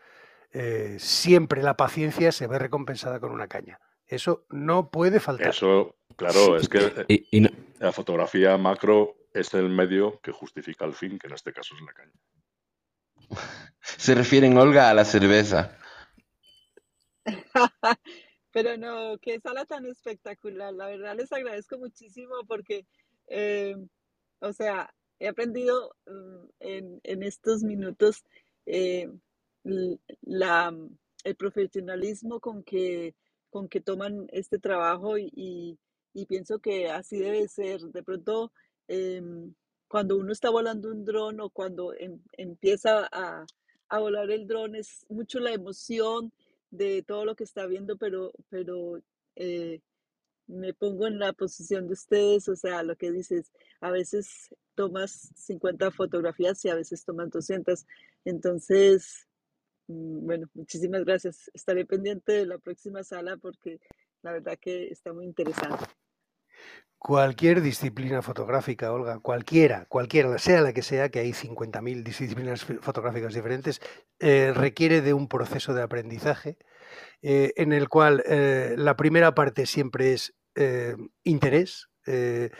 [0.51, 3.79] eh, siempre la paciencia se ve recompensada con una caña.
[4.13, 5.47] Eso no puede faltar.
[5.47, 7.25] Eso, claro, es que
[7.79, 11.81] la fotografía macro es el medio que justifica el fin, que en este caso es
[11.81, 12.13] la caña.
[13.81, 15.79] Se refieren, Olga, a la cerveza.
[18.51, 20.71] Pero no, qué sala tan espectacular.
[20.75, 22.85] La verdad les agradezco muchísimo porque,
[23.25, 23.75] eh,
[24.41, 28.23] o sea, he aprendido mm, en, estos minutos
[28.67, 29.11] eh,
[29.63, 30.71] la,
[31.23, 33.15] el profesionalismo con que
[33.53, 35.77] con que toman este trabajo y,
[36.27, 37.81] pienso que así debe ser.
[37.81, 38.51] De pronto,
[38.87, 39.53] em,
[39.87, 43.45] cuando uno está volando un dron o cuando em, empieza a,
[43.99, 46.33] volar el dron, es mucho la emoción
[46.71, 48.99] de todo lo que está viendo, pero, pero
[49.35, 49.81] eh,
[50.47, 53.51] me pongo en la posición de ustedes, o sea, lo que dices,
[53.81, 57.85] a veces tomas 50 fotografías y a veces tomas 200.
[58.25, 59.27] Entonces,
[59.87, 61.49] bueno, muchísimas gracias.
[61.53, 63.79] Estaré pendiente de la próxima sala porque
[64.21, 65.85] la verdad que está muy interesante.
[66.97, 73.33] Cualquier disciplina fotográfica, Olga, cualquiera, cualquiera, sea la que sea, que hay 50.000 disciplinas fotográficas
[73.33, 73.81] diferentes,
[74.19, 76.57] eh, requiere de un proceso de aprendizaje
[77.21, 80.33] eh, en el cual eh, la primera parte siempre es
[81.23, 82.51] interés, te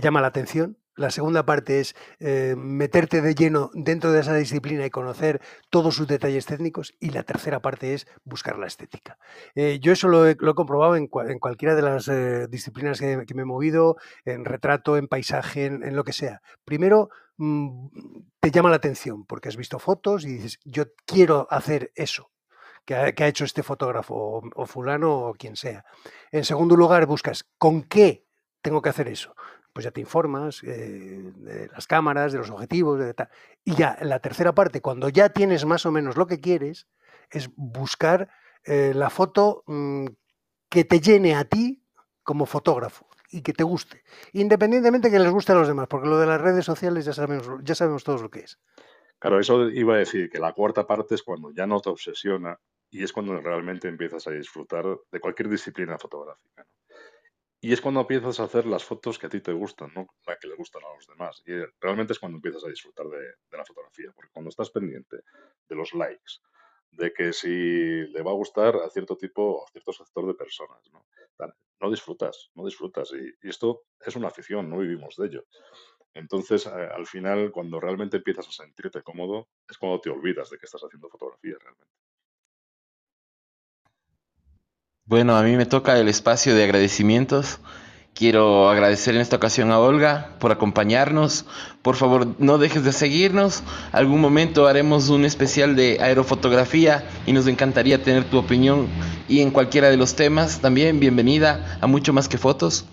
[0.00, 4.84] llama la atención, la segunda parte es eh, meterte de lleno dentro de esa disciplina
[4.84, 6.94] y conocer todos sus detalles técnicos.
[7.00, 9.18] Y la tercera parte es buscar la estética.
[9.54, 13.46] Eh, yo eso lo he, comprobado en, cualquiera de las eh, disciplinas que, me he
[13.46, 16.42] movido, en retrato, en paisaje, en, lo que sea.
[16.64, 17.88] Primero, mm,
[18.40, 22.30] te llama la atención porque has visto fotos y dices, yo quiero hacer eso.
[22.84, 25.84] Que ha, hecho este fotógrafo o, o fulano o quien sea.
[26.32, 28.26] En segundo lugar, buscas con qué
[28.62, 29.34] tengo que hacer eso
[29.72, 33.28] pues ya te informas eh, de las cámaras, de los objetivos, de tal.
[33.64, 36.88] Y ya la tercera parte, cuando ya tienes más o menos lo que quieres,
[37.30, 38.28] es buscar
[38.64, 40.06] eh, la foto mm,
[40.68, 41.82] que te llene a ti
[42.22, 44.02] como fotógrafo y que te guste,
[44.32, 47.48] independientemente que les guste a los demás, porque lo de las redes sociales ya sabemos,
[47.62, 48.58] ya sabemos todos lo que es.
[49.20, 52.58] Claro, eso iba a decir que la cuarta parte es cuando ya no te obsesiona
[52.90, 56.66] y es cuando realmente empiezas a disfrutar de cualquier disciplina fotográfica.
[57.62, 60.38] Y es cuando empiezas a hacer las fotos que a ti te gustan, no las
[60.38, 61.42] que le gustan a los demás.
[61.46, 65.16] Y realmente es cuando empiezas a disfrutar de, la fotografía, porque cuando estás pendiente
[65.68, 66.40] de los likes,
[66.92, 70.80] de que si le va a gustar a cierto tipo, a cierto sector de personas,
[70.90, 71.04] ¿no?
[71.90, 73.12] disfrutas, no disfrutas.
[73.12, 75.44] Y, esto es una afición, no vivimos de ello.
[76.14, 80.58] Entonces, eh, al final, cuando realmente empiezas a sentirte cómodo, es cuando te olvidas de
[80.58, 81.94] que estás haciendo fotografía realmente.
[85.10, 87.58] Bueno, a mí me toca el espacio de agradecimientos.
[88.14, 91.46] Quiero agradecer en esta ocasión a Olga por acompañarnos.
[91.82, 93.64] Por favor, no dejes de seguirnos.
[93.90, 98.86] Algún momento haremos un especial de aerofotografía y nos encantaría tener tu opinión
[99.28, 100.60] y en cualquiera de los temas.
[100.60, 102.84] También bienvenida a mucho más que fotos.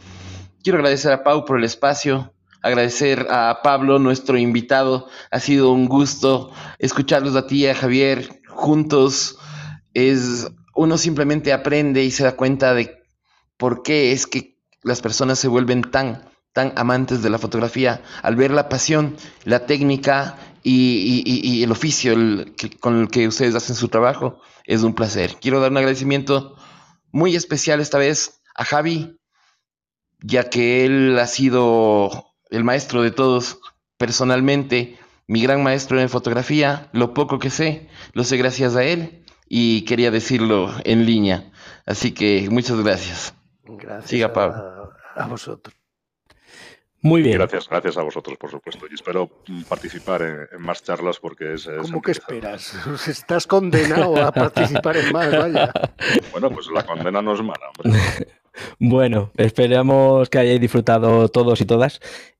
[0.63, 5.07] Quiero agradecer a Pau por el espacio, agradecer a Pablo, nuestro invitado.
[5.29, 6.49] Ha sido un gusto
[6.79, 9.37] escucharlos a ti y a Javier juntos.
[9.93, 10.47] Es
[10.77, 13.03] uno simplemente aprende y se da cuenta de
[13.57, 18.35] por qué es que las personas se vuelven tan, tan amantes de la fotografía al
[18.35, 22.13] ver la pasión, la técnica y, el oficio
[22.79, 24.39] con el que ustedes hacen su trabajo.
[24.65, 25.37] Es un placer.
[25.41, 26.55] Quiero dar un agradecimiento
[27.11, 29.17] muy especial esta vez a Javi,
[30.19, 33.59] ya que él ha sido el maestro de todos
[33.97, 36.89] personalmente, mi gran maestro en fotografía.
[36.91, 41.51] Lo poco que sé, lo sé gracias a él y quería decirlo en línea.
[41.85, 43.33] Así que muchas gracias.
[43.63, 44.91] Gracias Siga, Pablo.
[45.15, 45.75] A, vosotros.
[47.01, 47.37] Muy bien.
[47.37, 48.85] Gracias, gracias a vosotros, por supuesto.
[48.89, 49.29] Y espero
[49.69, 51.69] participar en, más charlas porque es.
[51.81, 52.75] ¿Cómo que esperas?
[53.07, 55.71] Estás condenado a participar en más, vaya.
[56.31, 57.99] Bueno, pues la condena no es mala, hombre.
[58.79, 61.99] bueno, esperamos que hayáis disfrutado todos y todas.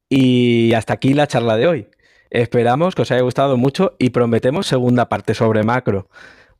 [0.09, 1.87] Y hasta aquí la charla de hoy.
[2.29, 6.09] Esperamos que os haya gustado mucho y prometemos segunda parte sobre macro.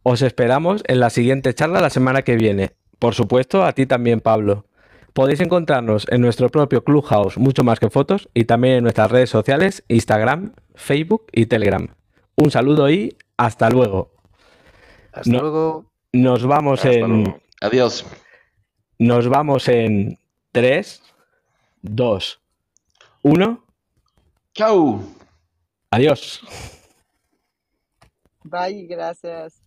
[0.04, 2.72] Os esperamos en la siguiente charla la semana que viene.
[3.00, 4.66] Por supuesto, a ti también, Pablo.
[5.14, 9.30] Podéis encontrarnos en nuestro propio Clubhouse, mucho más que fotos, y también en nuestras redes
[9.30, 11.88] sociales, Instagram, Facebook y Telegram.
[12.36, 14.12] Un saludo y hasta luego.
[15.12, 15.86] Hasta luego.
[16.14, 17.42] Nos vamos en.
[17.62, 18.06] Adiós.
[19.00, 20.20] Nos vamos en
[20.52, 21.02] 3,
[21.82, 22.42] 2,
[23.24, 23.66] 1.
[24.54, 25.02] Chau.
[25.92, 26.42] Adiós.
[28.44, 29.67] Bye, gracias.